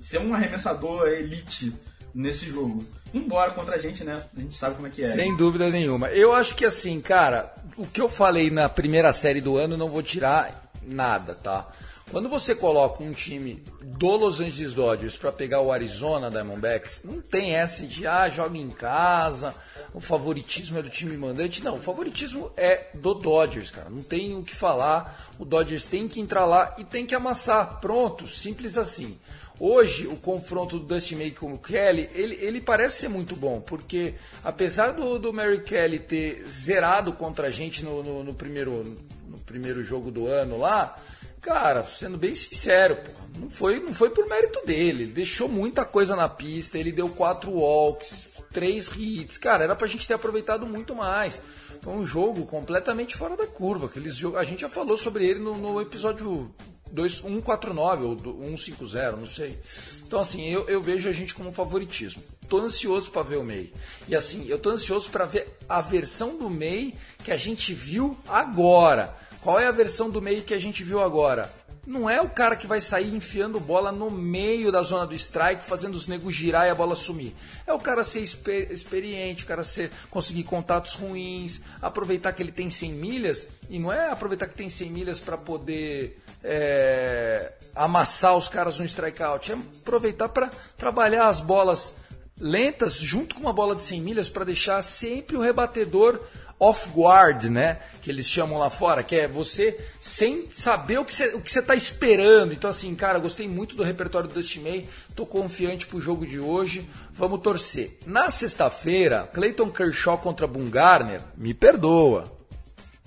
ser 0.00 0.18
um 0.18 0.34
arremessador 0.34 1.08
elite 1.08 1.72
nesse 2.14 2.46
jogo. 2.46 2.84
Embora 3.12 3.50
contra 3.50 3.74
a 3.74 3.78
gente, 3.78 4.04
né? 4.04 4.24
A 4.36 4.40
gente 4.40 4.56
sabe 4.56 4.76
como 4.76 4.86
é 4.86 4.90
que 4.90 5.02
é. 5.02 5.06
Sem 5.06 5.36
dúvida 5.36 5.68
nenhuma. 5.68 6.08
Eu 6.08 6.32
acho 6.32 6.54
que 6.54 6.64
assim, 6.64 7.00
cara, 7.00 7.52
o 7.76 7.86
que 7.86 8.00
eu 8.00 8.08
falei 8.08 8.50
na 8.50 8.68
primeira 8.68 9.12
série 9.12 9.40
do 9.40 9.56
ano 9.56 9.76
não 9.76 9.90
vou 9.90 10.02
tirar 10.02 10.70
nada, 10.82 11.34
tá? 11.34 11.68
Quando 12.10 12.28
você 12.28 12.56
coloca 12.56 13.04
um 13.04 13.12
time 13.12 13.62
do 13.80 14.16
Los 14.16 14.40
Angeles 14.40 14.74
Dodgers 14.74 15.16
para 15.16 15.30
pegar 15.30 15.60
o 15.60 15.70
Arizona 15.70 16.28
Diamondbacks, 16.28 17.02
não 17.04 17.20
tem 17.20 17.54
essa 17.54 17.86
de 17.86 18.04
ah, 18.04 18.28
joga 18.28 18.58
em 18.58 18.68
casa, 18.68 19.54
o 19.92 20.00
favoritismo 20.00 20.78
é 20.78 20.82
do 20.82 20.90
time 20.90 21.16
mandante. 21.16 21.64
Não, 21.64 21.76
o 21.76 21.82
favoritismo 21.82 22.52
é 22.56 22.88
do 22.94 23.14
Dodgers, 23.14 23.70
cara. 23.70 23.90
Não 23.90 24.02
tem 24.02 24.36
o 24.36 24.42
que 24.42 24.54
falar. 24.54 25.32
O 25.38 25.44
Dodgers 25.44 25.84
tem 25.84 26.06
que 26.06 26.20
entrar 26.20 26.44
lá 26.44 26.74
e 26.78 26.84
tem 26.84 27.04
que 27.04 27.14
amassar. 27.14 27.80
Pronto, 27.80 28.26
simples 28.26 28.78
assim. 28.78 29.18
Hoje, 29.58 30.06
o 30.06 30.16
confronto 30.16 30.78
do 30.78 30.86
Dusty 30.86 31.14
May 31.14 31.32
com 31.32 31.52
o 31.52 31.58
Kelly, 31.58 32.08
ele, 32.14 32.38
ele 32.40 32.62
parece 32.62 33.00
ser 33.00 33.08
muito 33.08 33.36
bom, 33.36 33.60
porque 33.60 34.14
apesar 34.42 34.92
do, 34.92 35.18
do 35.18 35.34
Mary 35.34 35.62
Kelly 35.62 35.98
ter 35.98 36.46
zerado 36.48 37.12
contra 37.12 37.48
a 37.48 37.50
gente 37.50 37.84
no, 37.84 38.02
no, 38.02 38.24
no 38.24 38.32
primeiro, 38.32 38.98
no 39.28 39.38
primeiro 39.40 39.84
jogo 39.84 40.10
do 40.10 40.26
ano 40.26 40.56
lá, 40.56 40.96
cara, 41.42 41.86
sendo 41.94 42.16
bem 42.16 42.34
sincero, 42.34 42.96
pô, 42.96 43.10
não 43.38 43.50
foi, 43.50 43.80
não 43.80 43.92
foi 43.92 44.08
por 44.08 44.26
mérito 44.26 44.64
dele. 44.64 45.04
Ele 45.04 45.12
deixou 45.12 45.46
muita 45.46 45.84
coisa 45.84 46.16
na 46.16 46.26
pista, 46.26 46.78
ele 46.78 46.90
deu 46.90 47.10
quatro 47.10 47.50
walks, 47.50 48.26
três 48.52 48.90
hits. 48.96 49.38
Cara, 49.38 49.64
era 49.64 49.76
pra 49.76 49.86
gente 49.86 50.06
ter 50.06 50.14
aproveitado 50.14 50.66
muito 50.66 50.94
mais. 50.94 51.40
Foi 51.80 51.94
um 51.94 52.04
jogo 52.04 52.46
completamente 52.46 53.16
fora 53.16 53.36
da 53.36 53.46
curva. 53.46 53.86
Aqueles 53.86 54.22
a 54.36 54.44
gente 54.44 54.60
já 54.60 54.68
falou 54.68 54.96
sobre 54.96 55.26
ele 55.26 55.40
no, 55.40 55.56
no 55.56 55.80
episódio 55.80 56.52
149 56.94 58.04
ou 58.04 58.18
150, 58.18 59.12
não 59.12 59.26
sei. 59.26 59.58
Então, 60.06 60.20
assim, 60.20 60.48
eu, 60.48 60.68
eu 60.68 60.82
vejo 60.82 61.08
a 61.08 61.12
gente 61.12 61.34
como 61.34 61.52
favoritismo. 61.52 62.22
Tô 62.48 62.58
ansioso 62.58 63.10
para 63.10 63.22
ver 63.22 63.36
o 63.36 63.44
MEI. 63.44 63.72
E 64.08 64.14
assim, 64.16 64.46
eu 64.48 64.58
tô 64.58 64.70
ansioso 64.70 65.08
para 65.08 65.24
ver 65.24 65.56
a 65.68 65.80
versão 65.80 66.36
do 66.36 66.50
MEI 66.50 66.94
que 67.24 67.30
a 67.30 67.36
gente 67.36 67.72
viu 67.72 68.18
agora. 68.28 69.16
Qual 69.40 69.58
é 69.58 69.66
a 69.66 69.72
versão 69.72 70.10
do 70.10 70.20
MEI 70.20 70.42
que 70.42 70.52
a 70.52 70.58
gente 70.58 70.82
viu 70.82 71.00
agora? 71.00 71.50
Não 71.90 72.08
é 72.08 72.20
o 72.20 72.30
cara 72.30 72.54
que 72.54 72.68
vai 72.68 72.80
sair 72.80 73.12
enfiando 73.12 73.58
bola 73.58 73.90
no 73.90 74.12
meio 74.12 74.70
da 74.70 74.80
zona 74.80 75.04
do 75.04 75.12
strike, 75.12 75.64
fazendo 75.64 75.96
os 75.96 76.06
negros 76.06 76.32
girar 76.32 76.68
e 76.68 76.70
a 76.70 76.74
bola 76.74 76.94
sumir. 76.94 77.34
É 77.66 77.72
o 77.72 77.80
cara 77.80 78.04
ser 78.04 78.20
exper 78.20 78.70
experiente, 78.70 79.42
o 79.42 79.46
cara 79.48 79.64
ser, 79.64 79.90
conseguir 80.08 80.44
contatos 80.44 80.94
ruins, 80.94 81.60
aproveitar 81.82 82.32
que 82.32 82.40
ele 82.40 82.52
tem 82.52 82.70
100 82.70 82.92
milhas, 82.92 83.48
e 83.68 83.80
não 83.80 83.92
é 83.92 84.08
aproveitar 84.08 84.46
que 84.46 84.54
tem 84.54 84.70
100 84.70 84.88
milhas 84.88 85.20
para 85.20 85.36
poder 85.36 86.16
é, 86.44 87.54
amassar 87.74 88.36
os 88.36 88.48
caras 88.48 88.78
no 88.78 88.84
strikeout, 88.84 89.50
é 89.50 89.56
aproveitar 89.56 90.28
para 90.28 90.48
trabalhar 90.78 91.26
as 91.26 91.40
bolas 91.40 91.92
lentas 92.40 92.94
junto 92.94 93.34
com 93.34 93.42
uma 93.42 93.52
bola 93.52 93.76
de 93.76 93.82
100 93.82 94.00
milhas 94.00 94.30
para 94.30 94.44
deixar 94.44 94.80
sempre 94.82 95.36
o 95.36 95.40
rebatedor 95.40 96.20
off-guard, 96.60 97.44
né? 97.44 97.78
Que 98.02 98.10
eles 98.10 98.28
chamam 98.28 98.58
lá 98.58 98.68
fora, 98.68 99.02
que 99.02 99.16
é 99.16 99.26
você 99.26 99.80
sem 99.98 100.46
saber 100.50 100.98
o 100.98 101.04
que 101.04 101.14
você, 101.14 101.28
o 101.28 101.40
que 101.40 101.50
você 101.50 101.62
tá 101.62 101.74
esperando. 101.74 102.52
Então, 102.52 102.68
assim, 102.68 102.94
cara, 102.94 103.18
gostei 103.18 103.48
muito 103.48 103.74
do 103.74 103.82
repertório 103.82 104.28
do 104.28 104.34
Dusty 104.34 104.60
May, 104.60 104.86
tô 105.16 105.24
confiante 105.24 105.86
pro 105.86 106.00
jogo 106.00 106.26
de 106.26 106.38
hoje, 106.38 106.86
vamos 107.12 107.40
torcer. 107.40 107.98
Na 108.06 108.28
sexta-feira, 108.28 109.28
Clayton 109.32 109.70
Kershaw 109.70 110.18
contra 110.18 110.46
Bungarner, 110.46 111.22
me 111.34 111.54
perdoa. 111.54 112.24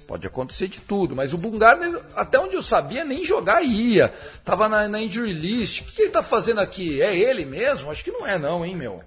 Pode 0.07 0.27
acontecer 0.27 0.67
de 0.67 0.81
tudo, 0.81 1.15
mas 1.15 1.33
o 1.33 1.37
Bungarner, 1.37 2.01
até 2.15 2.37
onde 2.39 2.55
eu 2.55 2.61
sabia, 2.61 3.05
nem 3.05 3.23
jogar 3.23 3.61
ia. 3.61 4.11
Tava 4.43 4.67
na, 4.67 4.87
na 4.87 4.99
injury 4.99 5.31
list. 5.31 5.81
O 5.81 5.83
que, 5.85 5.93
que 5.93 6.01
ele 6.01 6.11
tá 6.11 6.21
fazendo 6.21 6.59
aqui? 6.59 7.01
É 7.01 7.15
ele 7.15 7.45
mesmo? 7.45 7.89
Acho 7.89 8.03
que 8.03 8.11
não 8.11 8.27
é 8.27 8.37
não, 8.37 8.65
hein, 8.65 8.75
meu? 8.75 9.01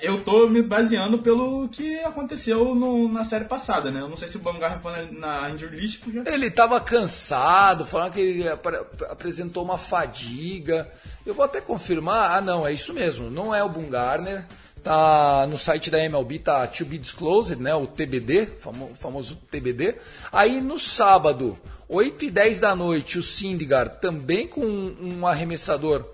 Eu 0.00 0.22
tô 0.22 0.46
me 0.46 0.62
baseando 0.62 1.18
pelo 1.18 1.68
que 1.68 1.98
aconteceu 2.00 2.74
no, 2.74 3.08
na 3.08 3.24
série 3.24 3.44
passada, 3.44 3.90
né? 3.90 4.00
Eu 4.00 4.08
não 4.08 4.16
sei 4.16 4.28
se 4.28 4.36
o 4.36 4.40
Baumgarten 4.40 4.80
foi 4.80 4.92
na, 5.12 5.48
na 5.48 5.48
list. 5.48 6.00
Porque... 6.02 6.28
Ele 6.28 6.50
tava 6.50 6.80
cansado, 6.80 7.84
falando 7.84 8.12
que 8.12 8.20
ele 8.20 8.48
ap 8.48 8.66
apresentou 9.08 9.64
uma 9.64 9.78
fadiga. 9.78 10.90
Eu 11.24 11.34
vou 11.34 11.44
até 11.44 11.60
confirmar. 11.60 12.36
Ah, 12.36 12.40
não, 12.40 12.66
é 12.66 12.72
isso 12.72 12.92
mesmo. 12.92 13.30
Não 13.30 13.54
é 13.54 13.62
o 13.62 13.68
Bumgarner. 13.68 14.44
Tá 14.82 15.46
no 15.48 15.56
site 15.56 15.90
da 15.90 15.98
MLB, 15.98 16.40
tá 16.40 16.66
to 16.66 16.84
be 16.84 16.98
disclosed, 16.98 17.58
né? 17.58 17.74
O 17.74 17.86
TBD, 17.86 18.46
famo, 18.60 18.90
famoso 18.94 19.36
TBD. 19.50 19.94
Aí 20.30 20.60
no 20.60 20.78
sábado, 20.78 21.58
8 21.88 22.26
e 22.26 22.30
10 22.30 22.60
da 22.60 22.76
noite, 22.76 23.18
o 23.18 23.22
Syndergaard 23.22 23.98
também 24.00 24.46
com 24.46 24.60
um 24.60 25.26
arremessador 25.26 26.04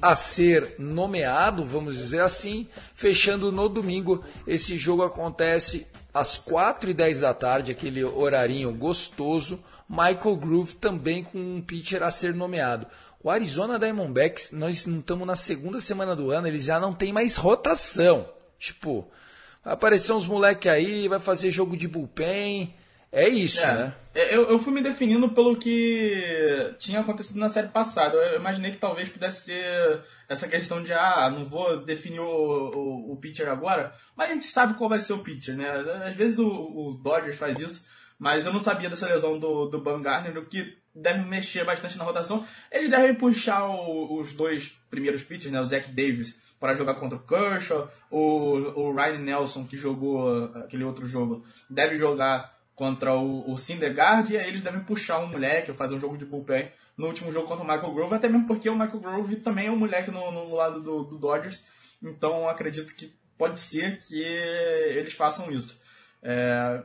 a 0.00 0.14
ser 0.14 0.74
nomeado, 0.78 1.64
vamos 1.64 1.96
dizer 1.96 2.20
assim, 2.20 2.68
fechando 2.94 3.50
no 3.50 3.68
domingo. 3.68 4.24
Esse 4.46 4.76
jogo 4.76 5.02
acontece 5.02 5.86
às 6.12 6.36
4 6.36 6.90
e 6.90 6.94
10 6.94 7.20
da 7.20 7.34
tarde, 7.34 7.72
aquele 7.72 8.04
horarinho 8.04 8.72
gostoso. 8.72 9.62
Michael 9.88 10.36
Groove 10.36 10.74
também 10.74 11.22
com 11.22 11.38
um 11.38 11.60
pitcher 11.60 12.02
a 12.02 12.10
ser 12.10 12.34
nomeado. 12.34 12.86
O 13.22 13.30
Arizona 13.30 13.78
Diamondbacks, 13.78 14.50
nós 14.52 14.86
não 14.86 14.98
estamos 14.98 15.26
na 15.26 15.36
segunda 15.36 15.80
semana 15.80 16.14
do 16.14 16.30
ano, 16.30 16.46
eles 16.46 16.64
já 16.64 16.78
não 16.78 16.92
tem 16.92 17.12
mais 17.12 17.36
rotação. 17.36 18.28
Tipo, 18.58 19.08
vai 19.64 19.74
aparecer 19.74 20.12
uns 20.12 20.26
moleque 20.28 20.68
aí, 20.68 21.08
vai 21.08 21.18
fazer 21.18 21.50
jogo 21.50 21.76
de 21.76 21.88
bullpen. 21.88 22.74
É 23.12 23.28
isso, 23.28 23.60
é. 23.60 23.74
né? 23.74 23.94
É, 24.14 24.34
eu, 24.34 24.48
eu 24.48 24.58
fui 24.58 24.72
me 24.72 24.82
definindo 24.82 25.28
pelo 25.28 25.56
que 25.56 26.74
tinha 26.78 27.00
acontecido 27.00 27.38
na 27.38 27.48
série 27.48 27.68
passada. 27.68 28.16
Eu 28.16 28.40
imaginei 28.40 28.72
que 28.72 28.78
talvez 28.78 29.08
pudesse 29.08 29.44
ser 29.44 30.00
essa 30.28 30.48
questão 30.48 30.82
de, 30.82 30.92
ah, 30.92 31.30
não 31.30 31.44
vou 31.44 31.84
definir 31.84 32.20
o, 32.20 32.24
o, 32.24 33.12
o 33.12 33.16
pitcher 33.16 33.48
agora, 33.48 33.94
mas 34.16 34.30
a 34.30 34.32
gente 34.32 34.46
sabe 34.46 34.74
qual 34.74 34.88
vai 34.88 35.00
ser 35.00 35.12
o 35.12 35.18
pitcher, 35.18 35.54
né? 35.54 35.68
Às 36.04 36.14
vezes 36.14 36.38
o, 36.38 36.46
o 36.46 37.00
Dodgers 37.02 37.36
faz 37.36 37.58
isso, 37.60 37.84
mas 38.18 38.46
eu 38.46 38.52
não 38.52 38.60
sabia 38.60 38.88
dessa 38.88 39.06
lesão 39.06 39.38
do, 39.38 39.66
do 39.66 39.80
Garner, 40.00 40.38
o 40.38 40.46
que 40.46 40.78
deve 40.94 41.28
mexer 41.28 41.64
bastante 41.64 41.98
na 41.98 42.04
rotação. 42.04 42.42
Eles 42.72 42.88
devem 42.88 43.14
puxar 43.14 43.66
o, 43.66 44.18
os 44.18 44.32
dois 44.32 44.72
primeiros 44.90 45.22
pitchers, 45.22 45.52
né? 45.52 45.60
O 45.60 45.66
Zach 45.66 45.90
Davis 45.90 46.40
para 46.58 46.74
jogar 46.74 46.94
contra 46.94 47.18
o 47.18 47.22
Kershaw, 47.22 47.90
o, 48.10 48.20
o 48.80 48.94
Ryan 48.94 49.18
Nelson, 49.18 49.66
que 49.66 49.76
jogou 49.76 50.44
aquele 50.54 50.84
outro 50.84 51.06
jogo, 51.06 51.44
deve 51.68 51.98
jogar 51.98 52.55
contra 52.76 53.14
o, 53.14 53.50
o 53.50 53.56
Syndergaard, 53.56 54.32
e 54.32 54.36
aí 54.36 54.46
eles 54.46 54.62
devem 54.62 54.80
puxar 54.80 55.18
um 55.18 55.26
moleque, 55.26 55.70
ou 55.70 55.76
fazer 55.76 55.96
um 55.96 56.00
jogo 56.00 56.16
de 56.16 56.26
bullpen 56.26 56.70
no 56.96 57.06
último 57.06 57.32
jogo 57.32 57.48
contra 57.48 57.64
o 57.64 57.66
Michael 57.66 57.92
Grove, 57.92 58.14
até 58.14 58.28
mesmo 58.28 58.46
porque 58.46 58.68
o 58.68 58.74
Michael 58.76 59.00
Grove 59.00 59.36
também 59.36 59.66
é 59.66 59.70
um 59.70 59.76
moleque 59.76 60.10
no, 60.10 60.30
no 60.30 60.54
lado 60.54 60.80
do, 60.80 61.02
do 61.02 61.18
Dodgers, 61.18 61.60
então 62.02 62.48
acredito 62.48 62.94
que 62.94 63.12
pode 63.36 63.58
ser 63.58 63.98
que 63.98 64.22
eles 64.22 65.14
façam 65.14 65.50
isso. 65.50 65.80
É, 66.22 66.82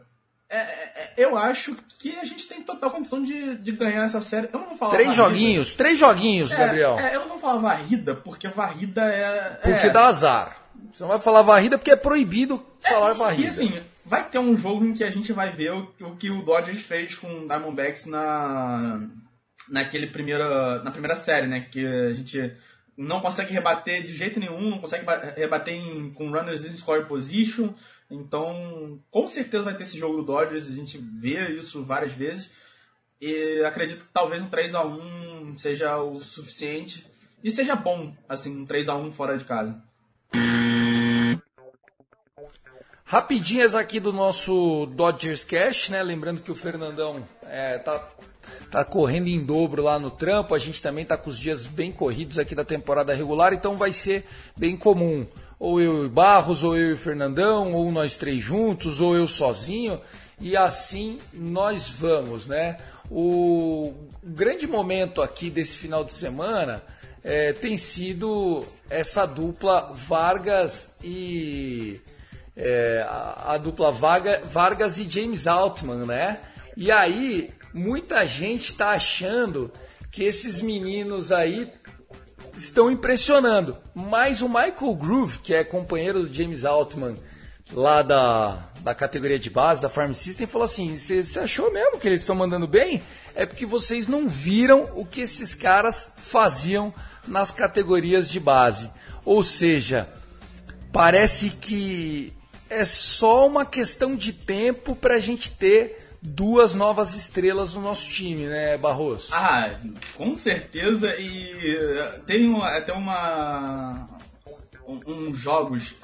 é, 0.49 0.57
é, 0.57 1.13
eu 1.17 1.37
acho 1.37 1.75
que 1.97 2.17
a 2.17 2.25
gente 2.25 2.45
tem 2.45 2.61
total 2.61 2.91
condição 2.91 3.23
de, 3.23 3.55
de 3.55 3.71
ganhar 3.71 4.03
essa 4.03 4.21
série. 4.21 4.49
Eu 4.51 4.59
não 4.59 4.67
vou 4.67 4.77
falar 4.77 4.91
Três 4.91 5.15
varrida. 5.15 5.23
joguinhos, 5.23 5.73
três 5.75 5.97
joguinhos, 5.97 6.51
é, 6.51 6.57
Gabriel. 6.57 6.99
É, 6.99 7.15
eu 7.15 7.21
não 7.21 7.29
vou 7.29 7.37
falar 7.37 7.59
varrida, 7.59 8.15
porque 8.15 8.47
varrida 8.49 9.01
é. 9.01 9.59
Porque 9.63 9.87
é. 9.87 9.89
dá 9.89 10.07
azar. 10.07 10.57
Você 10.91 11.03
não 11.03 11.09
vai 11.09 11.19
falar 11.19 11.41
varrida 11.41 11.77
porque 11.77 11.91
é 11.91 11.95
proibido 11.95 12.65
falar 12.81 13.13
varrida. 13.13 13.45
E 13.45 13.47
assim, 13.47 13.81
vai 14.05 14.27
ter 14.29 14.39
um 14.39 14.55
jogo 14.55 14.85
em 14.85 14.93
que 14.93 15.03
a 15.03 15.09
gente 15.09 15.31
vai 15.33 15.51
ver 15.51 15.73
o, 15.73 15.93
o 16.01 16.15
que 16.15 16.29
o 16.29 16.41
Dodgers 16.41 16.81
fez 16.81 17.15
com 17.15 17.27
o 17.27 17.47
Diamondbacks 17.47 18.05
na 18.05 19.01
naquele 19.69 20.07
primeira 20.07 20.83
na 20.83 20.91
primeira 20.91 21.15
série, 21.15 21.47
né, 21.47 21.61
que 21.71 21.85
a 21.85 22.11
gente 22.11 22.53
não 22.97 23.21
consegue 23.21 23.53
rebater 23.53 24.03
de 24.03 24.15
jeito 24.15 24.39
nenhum, 24.39 24.69
não 24.69 24.79
consegue 24.79 25.05
rebater 25.35 25.73
em, 25.73 26.11
com 26.11 26.29
runners 26.29 26.65
in 26.65 26.75
score 26.75 27.05
position. 27.05 27.73
Então, 28.09 28.99
com 29.09 29.27
certeza 29.27 29.63
vai 29.63 29.75
ter 29.75 29.83
esse 29.83 29.97
jogo 29.97 30.17
do 30.17 30.23
Dodgers, 30.23 30.67
a 30.67 30.75
gente 30.75 30.97
vê 30.97 31.51
isso 31.51 31.83
várias 31.83 32.11
vezes. 32.11 32.51
E 33.19 33.63
acredito 33.65 34.03
que 34.03 34.13
talvez 34.13 34.41
um 34.41 34.49
3 34.49 34.75
a 34.75 34.83
1 34.83 35.57
seja 35.57 35.97
o 35.97 36.19
suficiente 36.19 37.05
e 37.43 37.49
seja 37.49 37.75
bom, 37.75 38.15
assim, 38.27 38.61
um 38.61 38.65
3 38.65 38.89
a 38.89 38.95
1 38.95 39.11
fora 39.11 39.37
de 39.37 39.45
casa. 39.45 39.81
Rapidinhas 43.11 43.75
aqui 43.75 43.99
do 43.99 44.13
nosso 44.13 44.85
Dodgers 44.85 45.43
Cash, 45.43 45.89
né? 45.89 46.01
Lembrando 46.01 46.41
que 46.41 46.49
o 46.49 46.55
Fernandão 46.55 47.27
é, 47.45 47.77
tá, 47.77 48.07
tá 48.71 48.85
correndo 48.85 49.27
em 49.27 49.43
dobro 49.43 49.83
lá 49.83 49.99
no 49.99 50.09
trampo. 50.09 50.55
A 50.55 50.57
gente 50.57 50.81
também 50.81 51.03
tá 51.03 51.17
com 51.17 51.29
os 51.29 51.37
dias 51.37 51.67
bem 51.67 51.91
corridos 51.91 52.39
aqui 52.39 52.55
da 52.55 52.63
temporada 52.63 53.13
regular, 53.13 53.51
então 53.51 53.75
vai 53.75 53.91
ser 53.91 54.25
bem 54.55 54.77
comum. 54.77 55.27
Ou 55.59 55.81
eu 55.81 56.05
e 56.05 56.07
Barros, 56.07 56.63
ou 56.63 56.77
eu 56.77 56.93
e 56.93 56.95
Fernandão, 56.95 57.73
ou 57.73 57.91
nós 57.91 58.15
três 58.15 58.41
juntos, 58.41 59.01
ou 59.01 59.13
eu 59.13 59.27
sozinho. 59.27 59.99
e 60.39 60.55
assim 60.55 61.19
nós 61.33 61.89
vamos, 61.89 62.47
né? 62.47 62.77
O 63.09 63.93
grande 64.23 64.65
momento 64.65 65.21
aqui 65.21 65.49
desse 65.49 65.75
final 65.75 66.05
de 66.05 66.13
semana 66.13 66.81
é, 67.21 67.51
tem 67.51 67.77
sido 67.77 68.63
essa 68.89 69.25
dupla 69.25 69.91
Vargas 69.93 70.95
e 71.03 71.99
é, 72.61 73.03
a, 73.07 73.53
a, 73.53 73.57
dupla 73.57 73.91
Vaga, 73.91 74.43
Vargas 74.45 74.99
e 74.99 75.09
James 75.09 75.47
Altman, 75.47 76.05
né? 76.05 76.39
E 76.77 76.91
aí 76.91 77.51
muita 77.73 78.25
gente 78.27 78.69
está 78.69 78.91
achando 78.91 79.71
que 80.11 80.23
esses 80.23 80.61
meninos 80.61 81.31
aí 81.31 81.71
estão 82.55 82.91
impressionando. 82.91 83.77
Mas 83.95 84.43
o 84.43 84.47
Michael 84.47 84.95
Groove, 84.95 85.39
que 85.39 85.55
é 85.55 85.63
companheiro 85.63 86.23
do 86.23 86.33
James 86.33 86.63
Altman 86.63 87.15
lá 87.73 88.03
da, 88.03 88.69
da 88.81 88.93
categoria 88.93 89.39
de 89.39 89.49
base, 89.49 89.81
da 89.81 89.89
Farm 89.89 90.13
System, 90.13 90.45
falou 90.45 90.65
assim: 90.65 90.95
você 90.97 91.39
achou 91.39 91.73
mesmo 91.73 91.97
que 91.97 92.07
eles 92.07 92.21
estão 92.21 92.35
mandando 92.35 92.67
bem? 92.67 93.01
É 93.33 93.43
porque 93.43 93.65
vocês 93.65 94.07
não 94.07 94.29
viram 94.29 94.91
o 94.95 95.03
que 95.03 95.21
esses 95.21 95.55
caras 95.55 96.09
faziam 96.17 96.93
nas 97.27 97.49
categorias 97.49 98.29
de 98.29 98.39
base. 98.39 98.91
Ou 99.25 99.41
seja, 99.41 100.07
parece 100.91 101.49
que 101.49 102.33
é 102.71 102.85
só 102.85 103.45
uma 103.45 103.65
questão 103.65 104.15
de 104.15 104.31
tempo 104.31 104.95
para 104.95 105.15
a 105.15 105.19
gente 105.19 105.51
ter 105.51 105.97
duas 106.21 106.73
novas 106.73 107.15
estrelas 107.15 107.75
no 107.75 107.81
nosso 107.81 108.09
time, 108.09 108.47
né, 108.47 108.77
Barroso? 108.77 109.27
Ah, 109.33 109.75
com 110.15 110.33
certeza. 110.37 111.13
E 111.19 111.51
eh, 111.75 112.21
tem 112.25 112.55
até 112.63 112.93
uma. 112.93 114.07
uns 114.87 115.05
um, 115.05 115.35
jogos 115.35 115.95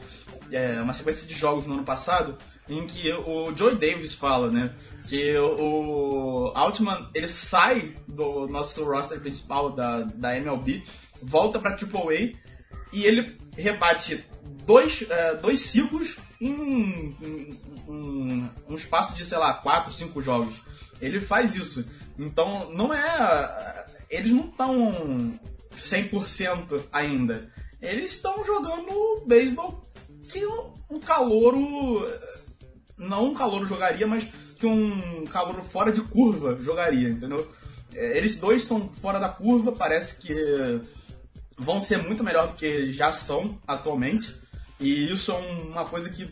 é, 0.52 0.82
uma 0.82 0.94
sequência 0.94 1.26
de 1.26 1.34
jogos 1.34 1.66
no 1.66 1.76
ano 1.76 1.84
passado 1.84 2.38
em 2.70 2.86
que 2.86 3.14
o 3.14 3.56
Joey 3.56 3.76
Davis 3.76 4.14
fala, 4.14 4.52
né, 4.52 4.76
que 5.08 5.38
o 5.38 6.52
Altman 6.54 7.10
ele 7.14 7.30
sai 7.30 7.96
do 8.06 8.46
nosso 8.48 8.84
roster 8.84 9.22
principal 9.22 9.70
da, 9.70 10.02
da 10.02 10.36
MLB, 10.36 10.84
volta 11.22 11.60
para 11.60 11.72
AAA 11.72 12.34
e 12.92 13.06
ele 13.06 13.38
rebate 13.56 14.26
dois, 14.66 15.06
é, 15.10 15.36
dois 15.36 15.62
ciclos 15.62 16.18
em, 16.40 17.16
em, 17.22 17.60
em, 17.88 18.52
um 18.68 18.76
espaço 18.76 19.16
de, 19.16 19.26
sei 19.26 19.38
lá, 19.38 19.54
4, 19.54 19.92
5 19.92 20.22
jogos. 20.22 20.62
Ele 21.02 21.22
faz 21.22 21.56
isso. 21.56 21.88
Então, 22.18 22.72
não 22.74 22.94
é. 22.94 23.86
Eles 24.10 24.32
não 24.32 24.46
estão 24.46 25.40
100% 25.76 26.82
ainda. 26.92 27.52
Eles 27.82 28.14
estão 28.14 28.44
jogando 28.46 29.24
beisebol 29.26 29.84
que 30.30 30.46
um 30.90 31.00
calouro. 31.00 32.08
Não 32.98 33.28
um 33.28 33.34
calouro 33.34 33.66
jogaria, 33.66 34.08
mas 34.08 34.28
que 34.58 34.66
um 34.66 35.26
calouro 35.26 35.62
fora 35.62 35.92
de 35.92 36.02
curva 36.02 36.58
jogaria, 36.60 37.10
entendeu? 37.10 37.48
É, 37.94 38.18
eles 38.18 38.38
dois 38.38 38.64
são 38.64 38.90
fora 38.90 39.20
da 39.20 39.30
curva, 39.30 39.72
parece 39.72 40.20
que 40.20 40.82
vão 41.58 41.80
ser 41.80 41.98
muito 41.98 42.24
melhor 42.24 42.48
do 42.48 42.54
que 42.54 42.92
já 42.92 43.12
são 43.12 43.60
atualmente. 43.68 44.36
E 44.80 45.12
isso 45.12 45.32
é 45.32 45.36
uma 45.36 45.86
coisa 45.86 46.10
que, 46.10 46.30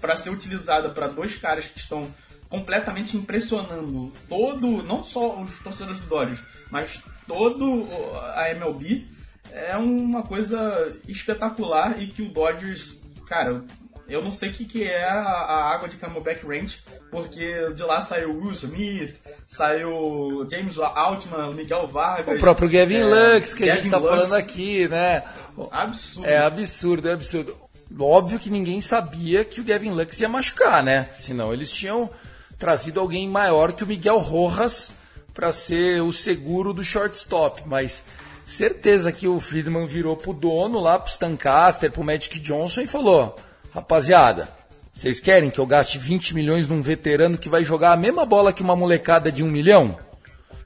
para 0.00 0.16
ser 0.16 0.30
utilizada 0.30 0.90
para 0.90 1.08
dois 1.08 1.36
caras 1.36 1.66
que 1.66 1.78
estão 1.78 2.12
completamente 2.48 3.16
impressionando 3.16 4.12
todo, 4.28 4.82
não 4.82 5.02
só 5.02 5.40
os 5.40 5.58
torcedores 5.60 5.98
do 6.00 6.06
Dodgers, 6.06 6.42
mas 6.70 7.02
todo 7.26 7.86
a 8.34 8.50
MLB, 8.50 9.06
é 9.52 9.76
uma 9.76 10.22
coisa 10.22 10.96
espetacular 11.08 12.00
e 12.00 12.06
que 12.06 12.22
o 12.22 12.28
Dodgers 12.28 13.00
cara, 13.26 13.64
eu 14.08 14.22
não 14.22 14.30
sei 14.30 14.50
o 14.50 14.52
que, 14.52 14.64
que 14.64 14.84
é 14.84 15.04
a, 15.04 15.20
a, 15.20 15.74
água 15.74 15.88
de 15.88 15.96
Camelback 15.96 16.46
Ranch, 16.46 16.82
porque 17.10 17.72
de 17.74 17.82
lá 17.82 18.00
saiu 18.00 18.38
Will 18.38 18.52
Smith, 18.52 19.16
saiu 19.48 20.46
James 20.50 20.78
Altman, 20.78 21.52
Miguel 21.52 21.88
Vargas. 21.88 22.36
O 22.36 22.40
próprio 22.40 22.70
Gavin 22.70 23.00
é, 23.00 23.04
Lux, 23.04 23.52
que 23.52 23.66
Gavin 23.66 23.78
a 23.78 23.82
gente 23.82 23.90
tá 23.90 23.98
Lux. 23.98 24.08
falando 24.08 24.34
aqui, 24.34 24.88
né? 24.88 25.24
Absurdo. 25.72 26.28
É 26.28 26.38
absurdo, 26.38 27.08
é 27.08 27.12
absurdo. 27.12 27.56
Óbvio 27.98 28.38
que 28.38 28.50
ninguém 28.50 28.80
sabia 28.80 29.44
que 29.44 29.60
o 29.60 29.64
Gavin 29.64 29.90
Lux 29.90 30.20
ia 30.20 30.28
machucar, 30.28 30.82
né? 30.82 31.08
Senão 31.14 31.52
eles 31.52 31.70
tinham 31.70 32.10
trazido 32.58 33.00
alguém 33.00 33.28
maior 33.28 33.72
que 33.72 33.84
o 33.84 33.86
Miguel 33.86 34.18
Rojas 34.18 34.90
para 35.32 35.52
ser 35.52 36.02
o 36.02 36.12
seguro 36.12 36.72
do 36.72 36.82
shortstop, 36.82 37.62
mas 37.66 38.02
certeza 38.46 39.12
que 39.12 39.28
o 39.28 39.38
Friedman 39.38 39.86
virou 39.86 40.16
pro 40.16 40.32
dono 40.32 40.80
lá, 40.80 40.98
pro 40.98 41.10
Stancaster, 41.10 41.92
pro 41.92 42.04
Magic 42.04 42.40
Johnson 42.40 42.82
e 42.82 42.86
falou: 42.86 43.36
Rapaziada, 43.72 44.48
vocês 44.92 45.20
querem 45.20 45.50
que 45.50 45.58
eu 45.58 45.66
gaste 45.66 45.98
20 45.98 46.34
milhões 46.34 46.66
num 46.66 46.80
veterano 46.80 47.36
que 47.36 47.50
vai 47.50 47.62
jogar 47.62 47.92
a 47.92 47.96
mesma 47.96 48.24
bola 48.24 48.52
que 48.52 48.62
uma 48.62 48.74
molecada 48.74 49.30
de 49.30 49.44
um 49.44 49.50
milhão? 49.50 49.98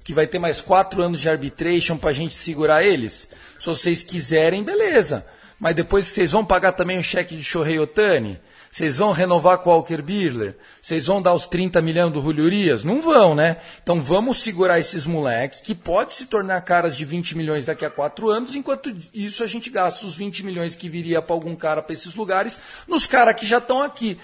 Que 0.04 0.14
vai 0.14 0.26
ter 0.26 0.38
mais 0.38 0.60
quatro 0.60 1.02
anos 1.02 1.20
de 1.20 1.28
arbitration 1.28 1.96
pra 1.98 2.12
gente 2.12 2.34
segurar 2.34 2.84
eles? 2.84 3.28
Se 3.58 3.66
vocês 3.66 4.04
quiserem, 4.04 4.62
beleza. 4.62 5.26
Mas 5.60 5.76
depois 5.76 6.06
vocês 6.06 6.32
vão 6.32 6.42
pagar 6.42 6.72
também 6.72 6.98
o 6.98 7.02
cheque 7.02 7.36
de 7.36 7.44
Shohei 7.44 7.78
Otani? 7.78 8.40
Vocês 8.70 8.98
vão 8.98 9.10
renovar 9.10 9.58
com 9.58 9.68
o 9.68 9.72
Walker 9.72 10.00
Birler? 10.00 10.56
Vocês 10.80 11.06
vão 11.08 11.20
dar 11.20 11.34
os 11.34 11.48
30 11.48 11.82
milhões 11.82 12.12
do 12.12 12.22
Julio 12.22 12.44
Urias? 12.44 12.84
Não 12.84 13.02
vão, 13.02 13.34
né? 13.34 13.56
Então 13.82 14.00
vamos 14.00 14.40
segurar 14.40 14.78
esses 14.78 15.06
moleques 15.06 15.60
que 15.60 15.74
pode 15.74 16.14
se 16.14 16.26
tornar 16.26 16.60
caras 16.62 16.96
de 16.96 17.04
20 17.04 17.36
milhões 17.36 17.66
daqui 17.66 17.84
a 17.84 17.90
4 17.90 18.30
anos, 18.30 18.54
enquanto 18.54 18.96
isso 19.12 19.42
a 19.42 19.46
gente 19.46 19.68
gasta 19.68 20.06
os 20.06 20.16
20 20.16 20.46
milhões 20.46 20.76
que 20.76 20.88
viria 20.88 21.20
para 21.20 21.34
algum 21.34 21.56
cara 21.56 21.82
para 21.82 21.92
esses 21.92 22.14
lugares, 22.14 22.60
nos 22.86 23.06
caras 23.06 23.34
que 23.34 23.44
já 23.44 23.58
estão 23.58 23.82
aqui. 23.82 24.16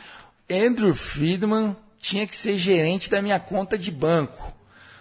Andrew 0.49 0.95
Friedman 0.95 1.77
tinha 2.01 2.25
que 2.25 2.37
ser 2.37 2.57
gerente 2.57 3.11
da 3.11 3.21
minha 3.21 3.41
conta 3.41 3.77
de 3.77 3.91
banco. 3.91 4.55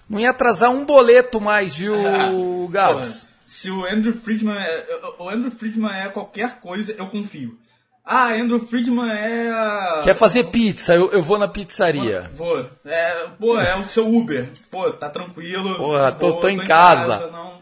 Não 0.09 0.19
ia 0.19 0.31
atrasar 0.31 0.71
um 0.71 0.83
boleto 0.83 1.39
mais, 1.39 1.75
viu, 1.75 1.95
Gabs? 2.71 3.27
Se 3.45 3.69
o 3.69 3.85
Andrew 3.85 4.13
Friedman 4.13 4.57
é, 4.57 4.85
o 5.19 5.29
Andrew 5.29 5.51
Friedman 5.51 5.93
é 5.93 6.09
qualquer 6.09 6.59
coisa, 6.59 6.93
eu 6.97 7.07
confio. 7.07 7.57
Ah, 8.03 8.33
Andrew 8.33 8.59
Friedman 8.59 9.11
é. 9.11 10.01
Quer 10.03 10.15
fazer 10.15 10.45
pizza? 10.45 10.93
Eu, 10.93 11.11
eu 11.11 11.23
vou 11.23 11.39
na 11.39 11.47
pizzaria. 11.47 12.29
Vou. 12.35 12.63
É, 12.85 13.27
pô, 13.39 13.59
é 13.59 13.75
o 13.75 13.83
seu 13.83 14.07
Uber. 14.07 14.47
Pô, 14.69 14.91
tá 14.91 15.09
tranquilo. 15.09 15.75
Porra, 15.77 16.11
tô, 16.11 16.29
boa, 16.29 16.41
tô, 16.41 16.49
em, 16.49 16.57
tô 16.57 16.67
casa. 16.67 17.15
em 17.15 17.19
casa. 17.19 17.31
não... 17.31 17.55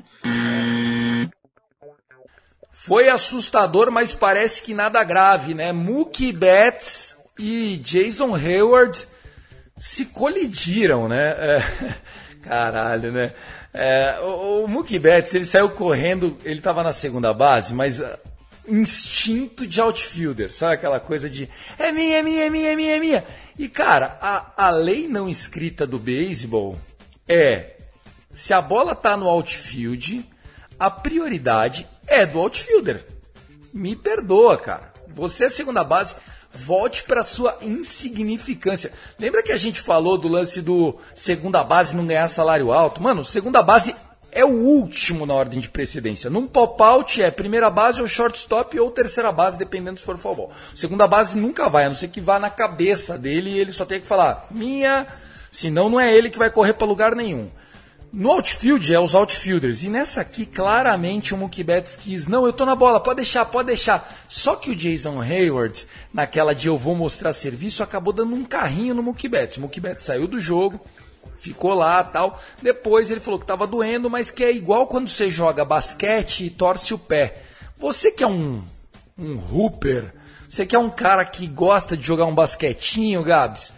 Foi 2.70 3.08
assustador, 3.08 3.90
mas 3.90 4.14
parece 4.14 4.62
que 4.62 4.74
nada 4.74 5.02
grave, 5.06 5.54
né? 5.54 5.72
Mookie 5.72 6.34
Betts 6.34 7.16
e 7.40 7.78
Jason 7.78 8.36
Hayward 8.36 9.08
se 9.80 10.08
colidiram, 10.08 11.08
né? 11.08 11.30
É, 11.30 11.60
caralho, 12.44 13.14
né? 13.14 13.34
É, 13.74 14.20
o, 14.22 14.64
o 14.64 14.68
Mookie 14.68 15.00
Betts, 15.00 15.34
ele 15.34 15.46
saiu 15.46 15.70
correndo, 15.70 16.38
ele 16.44 16.62
tava 16.62 16.84
na 16.84 16.94
segunda 16.94 17.34
base, 17.34 17.74
mas 17.74 18.02
instinto 18.68 19.68
de 19.68 19.82
outfielder, 19.82 20.54
sabe 20.54 20.76
aquela 20.76 21.00
coisa 21.00 21.30
de 21.30 21.50
é 21.78 21.92
minha, 21.92 22.20
é 22.20 22.24
minha, 22.24 22.46
é 22.46 22.50
minha, 22.50 22.70
é 22.70 22.76
minha, 22.76 22.96
é 22.96 23.00
minha. 23.00 23.26
E 23.58 23.68
cara, 23.68 24.18
a, 24.22 24.68
a 24.68 24.70
lei 24.70 25.08
não 25.08 25.28
escrita 25.28 25.86
do 25.86 26.00
beisebol 26.00 26.80
é 27.28 27.74
se 28.34 28.54
a 28.54 28.62
bola 28.62 28.96
tá 28.96 29.16
no 29.16 29.28
outfield, 29.28 30.26
a 30.80 30.90
prioridade 30.90 31.88
é 32.08 32.26
do 32.26 32.40
outfielder. 32.40 33.06
Me 33.74 33.96
perdoa, 33.96 34.58
cara. 34.58 34.94
Você 35.08 35.46
é 35.46 35.50
segunda 35.50 35.84
base, 35.84 36.16
volte 36.54 37.04
para 37.04 37.24
sua 37.24 37.58
insignificância. 37.62 38.92
Lembra 39.18 39.42
que 39.42 39.52
a 39.52 39.58
gente 39.58 39.82
falou 39.82 40.18
do 40.18 40.28
lance 40.28 40.62
do 40.62 40.96
segunda 41.16 41.64
base 41.64 41.96
não 41.96 42.06
ganhar 42.06 42.28
salário 42.28 42.72
alto? 42.72 43.02
Mano, 43.02 43.26
segunda 43.26 43.62
base 43.62 43.96
é 44.32 44.44
o 44.44 44.50
último 44.50 45.26
na 45.26 45.34
ordem 45.34 45.60
de 45.60 45.70
precedência. 45.70 46.30
Num 46.30 46.48
pop-out 46.48 47.22
é 47.22 47.30
primeira 47.30 47.70
base 47.70 48.02
ou 48.02 48.08
shortstop 48.08 48.80
ou 48.80 48.90
terceira 48.92 49.32
base, 49.32 49.58
dependendo 49.58 50.00
se 50.00 50.06
for 50.06 50.18
futebol. 50.18 50.52
Segunda 50.76 51.08
base 51.08 51.38
nunca 51.38 51.70
vai, 51.70 51.86
a 51.86 51.90
não 51.90 51.96
ser 51.96 52.08
que 52.08 52.22
vá 52.22 52.40
na 52.40 52.50
cabeça 52.50 53.18
dele 53.18 53.52
e 53.52 53.60
ele 53.60 53.72
só 53.72 53.86
tem 53.86 54.02
que 54.02 54.08
falar 54.08 54.48
minha, 54.50 55.08
senão 55.52 55.90
não 55.90 56.00
é 56.00 56.16
ele 56.16 56.30
que 56.30 56.38
vai 56.38 56.50
correr 56.50 56.74
para 56.74 56.88
lugar 56.88 57.16
nenhum. 57.16 57.50
No 58.16 58.32
outfield 58.32 58.94
é 58.94 59.00
os 59.00 59.16
outfielders. 59.16 59.82
E 59.82 59.90
nessa 59.90 60.22
aqui, 60.22 60.46
claramente, 60.46 61.34
o 61.34 61.38
Mookie 61.38 61.64
Betts 61.64 61.98
quis. 61.98 62.28
Não, 62.28 62.46
eu 62.46 62.54
tô 62.54 62.64
na 62.64 62.76
bola, 62.76 63.00
pode 63.00 63.16
deixar, 63.16 63.44
pode 63.46 63.66
deixar. 63.66 64.08
Só 64.30 64.56
que 64.56 64.70
o 64.70 64.76
Jason 64.76 65.20
Hayward, 65.20 65.88
naquela 66.14 66.54
de 66.54 66.68
eu 66.68 66.78
vou 66.78 66.94
mostrar 66.94 67.34
serviço, 67.34 67.82
acabou 67.82 68.14
dando 68.14 68.36
um 68.36 68.46
carrinho 68.46 68.94
no 68.94 69.02
Mookie 69.02 69.28
Betts. 69.28 69.58
O 69.58 69.62
Mookie 69.62 69.80
Betts 69.80 70.06
saiu 70.06 70.28
do 70.28 70.40
jogo, 70.40 70.80
ficou 71.40 71.74
lá 71.74 72.04
tal. 72.04 72.40
Depois 72.62 73.10
ele 73.10 73.20
falou 73.20 73.40
que 73.40 73.46
estava 73.46 73.66
doendo, 73.66 74.12
mas 74.12 74.30
que 74.30 74.44
é 74.44 74.52
igual 74.52 74.86
quando 74.86 75.10
você 75.10 75.28
joga 75.32 75.66
basquete 75.66 76.46
e 76.46 76.50
torce 76.52 76.94
o 76.94 77.00
pé. 77.00 77.42
Você 77.80 78.12
que 78.12 78.24
é 78.24 78.28
um, 78.28 78.62
um 79.18 79.40
hooper, 79.52 80.14
você 80.48 80.68
que 80.68 80.76
é 80.76 80.80
um 80.80 80.92
cara 80.92 81.26
que 81.26 81.48
gosta 81.48 81.98
de 81.98 82.04
jogar 82.06 82.26
um 82.26 82.36
basquetinho, 82.36 83.24
Gabs, 83.24 83.74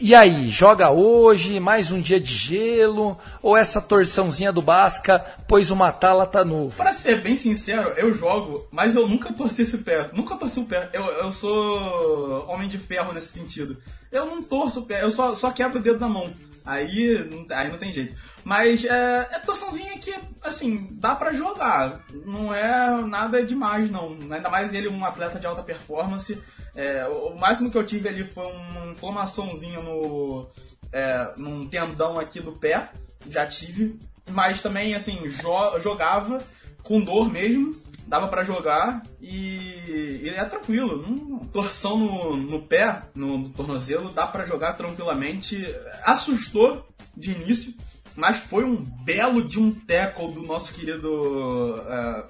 e 0.00 0.14
aí, 0.14 0.48
joga 0.48 0.90
hoje, 0.90 1.58
mais 1.58 1.90
um 1.90 2.00
dia 2.00 2.20
de 2.20 2.32
gelo, 2.32 3.18
ou 3.42 3.56
essa 3.56 3.80
torçãozinha 3.80 4.52
do 4.52 4.62
Basca 4.62 5.18
pôs 5.48 5.70
uma 5.70 5.90
tala 5.90 6.26
tá 6.26 6.44
novo? 6.44 6.76
Pra 6.76 6.92
ser 6.92 7.20
bem 7.20 7.36
sincero, 7.36 7.92
eu 7.96 8.14
jogo, 8.14 8.68
mas 8.70 8.94
eu 8.94 9.08
nunca 9.08 9.32
torci 9.32 9.62
esse 9.62 9.78
pé. 9.78 10.08
Nunca 10.12 10.36
torci 10.36 10.60
o 10.60 10.64
pé. 10.64 10.88
Eu, 10.92 11.04
eu 11.04 11.32
sou 11.32 12.46
homem 12.48 12.68
de 12.68 12.78
ferro 12.78 13.12
nesse 13.12 13.28
sentido. 13.28 13.76
Eu 14.12 14.26
não 14.26 14.42
torço 14.42 14.80
o 14.80 14.86
pé, 14.86 15.02
eu 15.02 15.10
só, 15.10 15.34
só 15.34 15.50
quebro 15.50 15.78
o 15.78 15.82
dedo 15.82 15.98
na 15.98 16.08
mão. 16.08 16.32
Aí, 16.68 17.26
aí 17.50 17.70
não 17.70 17.78
tem 17.78 17.90
jeito. 17.90 18.14
Mas 18.44 18.84
é, 18.84 19.28
é 19.32 19.38
torçãozinha 19.38 19.98
que, 19.98 20.14
assim, 20.42 20.90
dá 20.92 21.14
para 21.14 21.32
jogar. 21.32 22.04
Não 22.26 22.52
é 22.52 23.06
nada 23.06 23.42
demais, 23.42 23.90
não. 23.90 24.18
Ainda 24.30 24.50
mais 24.50 24.74
ele, 24.74 24.86
um 24.86 25.02
atleta 25.02 25.38
de 25.38 25.46
alta 25.46 25.62
performance. 25.62 26.38
É, 26.78 27.08
o 27.08 27.36
máximo 27.36 27.72
que 27.72 27.76
eu 27.76 27.84
tive 27.84 28.08
ali 28.08 28.22
foi 28.22 28.46
uma 28.46 28.86
inflamaçãozinha 28.86 29.80
no. 29.80 30.48
É, 30.92 31.34
num 31.36 31.66
tendão 31.66 32.20
aqui 32.20 32.38
do 32.38 32.52
pé. 32.52 32.92
Já 33.28 33.44
tive. 33.48 33.98
Mas 34.30 34.62
também, 34.62 34.94
assim, 34.94 35.28
jo 35.28 35.80
jogava 35.80 36.38
com 36.84 37.00
dor 37.00 37.28
mesmo. 37.28 37.74
Dava 38.06 38.28
para 38.28 38.44
jogar 38.44 39.02
e, 39.20 40.20
e, 40.22 40.28
é 40.28 40.44
tranquilo. 40.44 41.02
Não, 41.02 41.40
torção 41.40 41.98
no, 41.98 42.36
no 42.36 42.62
pé, 42.62 43.02
no, 43.12 43.38
no 43.38 43.48
tornozelo, 43.50 44.10
dá 44.10 44.28
para 44.28 44.44
jogar 44.44 44.74
tranquilamente. 44.74 45.60
Assustou 46.04 46.86
de 47.16 47.32
início 47.32 47.74
mas 48.14 48.36
foi 48.36 48.64
um 48.64 48.74
belo 49.04 49.44
de 49.44 49.60
um 49.60 49.72
tackle 49.72 50.32
do 50.32 50.42
nosso 50.42 50.74
querido 50.74 51.76
uh, 51.76 52.26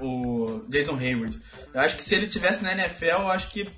o 0.00 0.64
Jason 0.68 0.96
Hayward. 0.96 1.38
Eu 1.72 1.80
acho 1.80 1.96
que 1.96 2.02
se 2.02 2.14
ele 2.14 2.26
tivesse 2.26 2.62
na 2.62 2.72
NFL, 2.72 3.04
eu 3.04 3.28
acho 3.28 3.50
que 3.50 3.68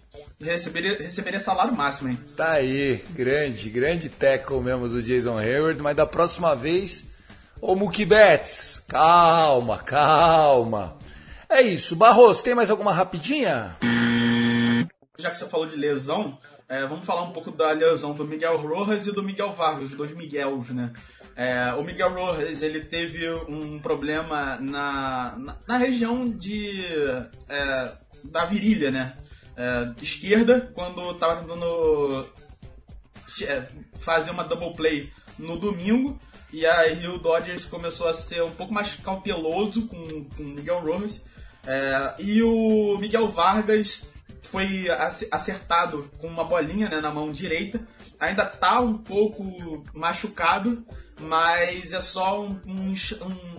receberia, 0.41 0.97
receberia 0.97 1.41
salário 1.41 1.75
máximo, 1.75 2.11
hein? 2.11 2.19
Tá 2.37 2.53
aí, 2.53 3.03
grande, 3.11 3.69
grande 3.71 4.09
tackle 4.09 4.61
mesmo 4.61 4.89
do 4.89 5.03
Jason 5.03 5.39
Hayward, 5.39 5.81
mas 5.81 5.97
da 5.97 6.07
próxima 6.07 6.55
vez, 6.55 7.13
ô 7.61 7.75
Mookie 7.75 8.05
Betts, 8.05 8.83
calma, 8.89 9.79
calma. 9.79 10.97
É 11.49 11.61
isso, 11.61 11.95
Barros, 11.95 12.41
tem 12.41 12.55
mais 12.55 12.71
alguma 12.71 12.93
rapidinha? 12.93 13.77
Já 15.19 15.31
que 15.31 15.37
você 15.37 15.47
falou 15.47 15.67
de 15.67 15.77
lesão, 15.77 16.39
é, 16.69 16.87
vamos 16.87 17.05
falar 17.05 17.23
um 17.23 17.33
pouco 17.33 17.51
da 17.51 17.71
lesão 17.71 18.15
do 18.15 18.25
Miguel 18.25 18.57
Rojas 18.57 19.07
e 19.07 19.13
do 19.13 19.23
Miguel 19.23 19.53
Vargas, 19.53 19.91
os 19.91 19.97
dois 19.97 20.13
Miguels, 20.13 20.71
né? 20.71 20.91
É, 21.35 21.73
o 21.75 21.83
Miguel 21.83 22.13
Rojas 22.13 22.63
ele 22.63 22.81
teve 22.81 23.29
um 23.49 23.79
problema 23.79 24.57
na, 24.61 25.35
na, 25.37 25.57
na 25.67 25.77
região 25.77 26.25
de 26.25 26.85
é, 27.49 27.93
da 28.25 28.45
virilha, 28.45 28.91
né? 28.91 29.17
É, 29.57 29.91
esquerda, 30.03 30.71
quando 30.75 31.11
estava 31.11 31.41
tentando 31.41 32.29
é, 33.43 33.67
fazer 33.95 34.31
uma 34.31 34.45
double 34.45 34.75
play 34.75 35.11
no 35.39 35.57
domingo. 35.57 36.19
E 36.53 36.67
aí 36.67 37.07
o 37.09 37.19
Dodgers 37.19 37.65
começou 37.65 38.09
a 38.09 38.13
ser 38.13 38.43
um 38.43 38.51
pouco 38.51 38.75
mais 38.75 38.95
cauteloso 38.97 39.87
com, 39.87 40.25
com 40.25 40.43
o 40.43 40.49
Miguel 40.49 40.81
Rojas. 40.81 41.23
É, 41.67 42.15
e 42.19 42.43
o 42.43 42.99
Miguel 42.99 43.29
Vargas 43.29 44.11
foi 44.43 44.87
acertado 45.31 46.11
com 46.19 46.27
uma 46.27 46.45
bolinha 46.45 46.89
né, 46.89 47.01
na 47.01 47.11
mão 47.11 47.33
direita. 47.33 47.81
Ainda 48.21 48.45
tá 48.45 48.81
um 48.81 48.99
pouco 48.99 49.83
machucado, 49.95 50.85
mas 51.23 51.93
é 51.93 52.01
só 52.01 52.43
um, 52.43 52.59
um, 52.67 52.95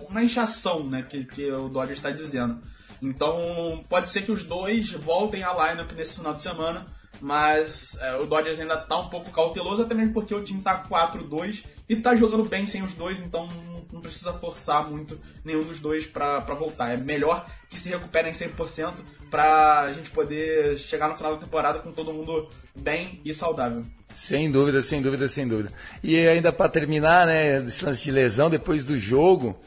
uma 0.08 0.22
inchação, 0.22 0.84
né, 0.84 1.02
que, 1.02 1.24
que 1.24 1.50
o 1.50 1.68
Dodgers 1.68 1.98
está 1.98 2.10
dizendo. 2.10 2.60
Então 3.02 3.82
pode 3.88 4.10
ser 4.10 4.22
que 4.22 4.32
os 4.32 4.44
dois 4.44 4.92
voltem 4.92 5.42
à 5.42 5.52
lineup 5.52 5.92
nesse 5.92 6.16
final 6.16 6.32
de 6.32 6.42
semana, 6.42 6.86
mas 7.24 7.96
é, 8.02 8.16
o 8.16 8.26
Dodgers 8.26 8.60
ainda 8.60 8.74
está 8.74 8.98
um 8.98 9.08
pouco 9.08 9.30
cauteloso, 9.30 9.80
até 9.80 9.94
mesmo 9.94 10.12
porque 10.12 10.34
o 10.34 10.44
time 10.44 10.58
está 10.58 10.84
4-2 10.84 11.64
e 11.88 11.94
está 11.94 12.14
jogando 12.14 12.44
bem 12.44 12.66
sem 12.66 12.82
os 12.82 12.92
dois, 12.92 13.18
então 13.22 13.46
não, 13.46 13.86
não 13.94 14.00
precisa 14.02 14.30
forçar 14.34 14.90
muito 14.90 15.18
nenhum 15.42 15.62
dos 15.62 15.80
dois 15.80 16.04
para 16.06 16.40
voltar. 16.40 16.92
É 16.92 16.98
melhor 16.98 17.46
que 17.70 17.80
se 17.80 17.88
recuperem 17.88 18.34
100% 18.34 18.96
para 19.30 19.80
a 19.80 19.92
gente 19.94 20.10
poder 20.10 20.76
chegar 20.76 21.08
no 21.08 21.16
final 21.16 21.36
da 21.36 21.40
temporada 21.40 21.78
com 21.78 21.92
todo 21.92 22.12
mundo 22.12 22.46
bem 22.76 23.22
e 23.24 23.32
saudável. 23.32 23.80
Sem 24.10 24.50
dúvida, 24.50 24.82
sem 24.82 25.00
dúvida, 25.00 25.26
sem 25.26 25.48
dúvida. 25.48 25.72
E 26.02 26.28
ainda 26.28 26.52
para 26.52 26.70
terminar, 26.70 27.26
né, 27.26 27.64
esse 27.64 27.82
lance 27.86 28.04
de 28.04 28.10
lesão, 28.10 28.50
depois 28.50 28.84
do 28.84 28.98
jogo, 28.98 29.58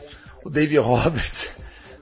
o 0.46 0.50
Dave 0.52 0.78
Roberts. 0.78 1.50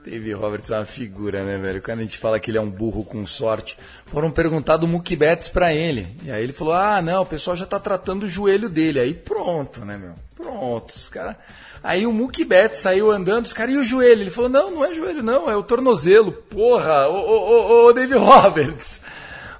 Dave 0.05 0.33
Roberts 0.33 0.69
é 0.69 0.77
uma 0.77 0.85
figura, 0.85 1.43
né, 1.43 1.57
velho? 1.57 1.81
Quando 1.81 1.99
a 1.99 2.03
gente 2.03 2.19
fala 2.19 2.39
que 2.39 2.51
ele 2.51 2.59
é 2.59 2.61
um 2.61 2.69
burro 2.69 3.03
com 3.03 3.25
sorte, 3.25 3.75
foram 4.05 4.29
perguntar 4.29 4.77
do 4.77 4.87
Mookie 4.87 5.15
Betts 5.15 5.49
pra 5.49 5.73
ele. 5.73 6.07
E 6.23 6.29
aí 6.29 6.43
ele 6.43 6.53
falou: 6.53 6.75
ah, 6.75 7.01
não, 7.01 7.23
o 7.23 7.25
pessoal 7.25 7.57
já 7.57 7.65
tá 7.65 7.79
tratando 7.79 8.23
o 8.23 8.29
joelho 8.29 8.69
dele. 8.69 8.99
Aí 8.99 9.15
pronto, 9.15 9.83
né, 9.83 9.97
meu? 9.97 10.13
Pronto, 10.35 10.91
os 10.91 11.09
caras. 11.09 11.35
Aí 11.83 12.05
o 12.05 12.11
Mookie 12.11 12.47
saiu 12.73 13.09
andando, 13.09 13.45
os 13.45 13.53
caras, 13.53 13.73
e 13.73 13.77
o 13.77 13.83
joelho? 13.83 14.21
Ele 14.21 14.29
falou: 14.29 14.49
não, 14.49 14.69
não 14.69 14.85
é 14.85 14.93
joelho, 14.93 15.23
não, 15.23 15.49
é 15.49 15.55
o 15.55 15.63
tornozelo. 15.63 16.31
Porra, 16.31 17.07
ô, 17.07 17.15
ô, 17.15 17.85
ô, 17.85 17.85
ô 17.87 17.93
Dave 17.93 18.13
Roberts. 18.15 19.01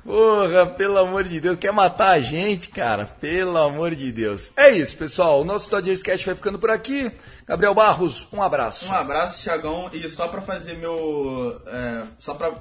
Porra, 0.06 0.68
pelo 0.68 0.99
amor 0.99 1.24
de 1.24 1.39
Deus, 1.39 1.58
quer 1.58 1.74
matar 1.74 2.12
a 2.12 2.20
gente, 2.20 2.70
cara? 2.70 3.06
Pelo 3.06 3.58
amor 3.58 3.95
de 3.95 4.12
Deus. 4.12 4.51
É 4.56 4.70
isso, 4.70 4.95
pessoal. 4.95 5.41
O 5.41 5.43
nosso 5.43 5.68
Dodgers 5.68 6.03
Cast 6.03 6.24
vai 6.24 6.36
ficando 6.36 6.60
por 6.60 6.70
aqui. 6.70 7.12
Gabriel 7.43 7.74
Barros, 7.74 8.28
um 8.32 8.39
abraço. 8.39 8.88
Um 8.88 8.93
abraço, 8.93 9.41
Thiagão. 9.41 9.89
E 9.91 10.08
só 10.08 10.28
pra 10.28 10.41
fazer 10.41 10.78
meu. 10.78 11.60
É, 11.66 12.03
só 12.20 12.36
pra 12.36 12.53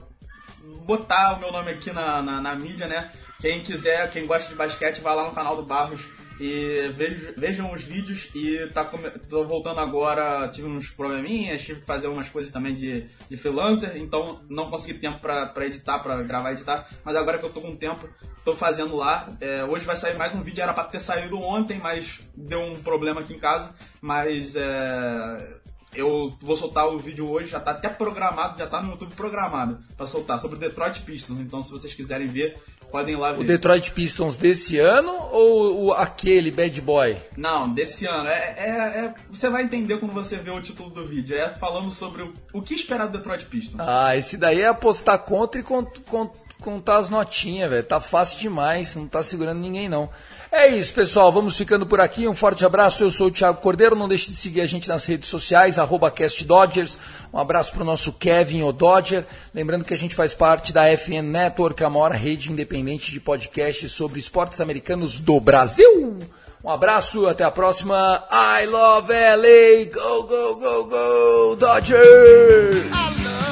botar 0.87 1.35
o 1.35 1.41
meu 1.41 1.53
nome 1.53 1.71
aqui 1.73 1.93
na, 1.93 2.23
na, 2.23 2.41
na 2.41 2.55
mídia, 2.55 2.87
né? 2.87 3.13
Quem 3.39 3.63
quiser, 3.63 4.09
quem 4.09 4.27
gosta 4.27 4.49
de 4.49 4.55
basquete, 4.55 5.03
vai 5.03 5.15
lá 5.15 5.25
no 5.25 5.35
canal 5.35 5.55
do 5.55 5.63
Barros 5.63 6.01
e 6.41 6.91
vejam 7.37 7.73
os 7.73 7.83
vídeos 7.83 8.29
e 8.35 8.67
tá, 8.73 8.85
tô 9.29 9.45
voltando 9.45 9.81
agora, 9.81 10.49
tive 10.49 10.67
uns 10.67 10.91
probleminhas, 10.91 11.63
tive 11.63 11.81
que 11.81 11.87
fazer 11.87 12.09
umas 12.09 12.29
coisas 12.29 12.51
também 12.51 12.75
de, 12.75 13.07
de 13.29 13.37
freelancer, 13.37 13.97
então 13.97 14.41
não 14.49 14.71
consegui 14.71 14.99
tempo 14.99 15.21
pra 15.21 15.53
editar, 15.67 16.01
pra 16.01 16.23
gravar 16.23 16.51
e 16.51 16.55
editar, 16.55 16.89
mas 17.05 17.17
agora 17.17 17.39
que 17.39 17.45
eu 17.45 17.51
tô 17.51 17.61
com 17.61 17.77
tempo, 17.77 18.09
tô 18.45 18.55
fazendo 18.55 18.97
lá. 18.97 19.29
É, 19.41 19.65
hoje 19.65 19.85
vai 19.85 19.97
sair 19.97 20.17
mais 20.17 20.35
um 20.35 20.43
vídeo, 20.43 20.63
era 20.63 20.73
pra 20.73 20.85
ter 20.85 21.01
saído 21.01 21.39
ontem, 21.39 21.79
mas 21.79 22.21
deu 22.37 22.61
um 22.61 22.75
problema 22.75 23.21
aqui 23.21 23.35
em 23.35 23.39
casa, 23.39 23.75
mas 24.01 24.57
é, 24.57 25.61
eu 25.95 26.37
vou 26.41 26.57
soltar 26.57 26.89
o 26.89 26.99
vídeo 26.99 27.29
hoje, 27.29 27.51
já 27.51 27.61
tá 27.61 27.71
até 27.71 27.89
programado, 27.89 28.59
já 28.59 28.67
tá 28.67 28.83
no 28.83 28.91
YouTube 28.91 29.15
programado 29.15 29.79
para 29.97 30.07
soltar, 30.07 30.39
sobre 30.39 30.59
Detroit 30.59 31.03
Pistons, 31.03 31.39
então 31.39 31.63
se 31.63 31.71
vocês 31.71 31.95
quiserem 31.95 32.27
ver, 32.27 32.59
Podem 32.95 33.17
ir 33.17 33.19
lá 33.19 33.33
ver. 33.33 33.41
O 33.41 33.45
Detroit 33.45 33.91
Pistons 33.91 34.37
desse 34.37 34.79
ano 34.79 35.11
ou 35.33 35.87
o, 35.87 35.93
aquele 35.93 36.53
Bad 36.53 36.81
Boy? 36.81 37.17
Não, 37.37 37.69
desse 37.69 38.07
ano. 38.07 38.29
É, 38.29 38.55
é, 38.57 38.69
é, 38.69 39.15
você 39.29 39.49
vai 39.49 39.65
entender 39.65 39.99
quando 39.99 40.13
você 40.13 40.37
vê 40.37 40.53
o 40.53 40.63
título 40.63 40.91
do 40.91 41.05
vídeo. 41.05 41.37
É 41.37 41.49
falando 41.49 41.91
sobre 41.91 42.23
o, 42.23 42.33
o 42.53 42.63
que 42.63 42.73
esperar 42.73 43.07
do 43.07 43.19
Detroit 43.19 43.47
Pistons. 43.47 43.81
Ah, 43.81 44.15
esse 44.15 44.37
daí 44.37 44.61
é 44.61 44.69
apostar 44.69 45.19
contra 45.19 45.61
e 45.61 45.65
contar 45.65 46.99
as 46.99 47.11
notinhas, 47.11 47.69
velho. 47.69 47.83
Tá 47.83 48.01
fácil 48.01 48.39
demais, 48.39 48.95
não 48.95 49.09
tá 49.09 49.25
segurando 49.25 49.59
ninguém 49.59 49.89
não. 49.89 50.09
É 50.57 50.69
isso, 50.69 50.95
pessoal. 50.95 51.33
Vamos 51.33 51.59
ficando 51.59 51.85
por 51.85 52.01
aqui. 52.01 52.29
Um 52.29 52.35
forte 52.35 52.65
abraço. 52.65 53.03
Eu 53.03 53.11
sou 53.11 53.27
o 53.27 53.31
Thiago 53.31 53.61
Cordeiro. 53.61 53.97
Não 53.97 54.07
deixe 54.07 54.31
de 54.31 54.37
seguir 54.37 54.61
a 54.61 54.67
gente 54.67 54.89
nas 54.89 55.05
redes 55.05 55.29
sociais, 55.29 55.79
CastDodgers. 56.17 56.97
Um 57.33 57.41
abraço 57.41 57.73
para 57.73 57.83
o 57.83 57.85
nosso 57.85 58.13
Kevin 58.13 58.63
o 58.63 58.71
Dodger. 58.71 59.27
Lembrando 59.53 59.85
que 59.85 59.93
a 59.93 59.99
gente 59.99 60.15
faz 60.15 60.33
parte 60.33 60.73
da 60.73 60.85
FN 60.97 61.25
Network, 61.25 61.83
a 61.83 61.91
maior 61.91 62.13
rede 62.13 62.53
independente 62.53 63.11
de 63.11 63.19
podcasts 63.19 63.91
sobre 63.91 64.21
esportes 64.21 64.61
americanos 64.61 65.19
do 65.19 65.41
Brasil. 65.41 66.19
Um 66.63 66.71
abraço, 66.71 67.27
até 67.27 67.43
a 67.43 67.51
próxima. 67.51 68.25
I 68.31 68.67
love 68.67 69.13
LA. 69.13 69.91
Go, 69.93 70.23
go, 70.23 70.55
go, 70.55 70.85
go, 70.85 71.57
Dodgers! 71.57 73.44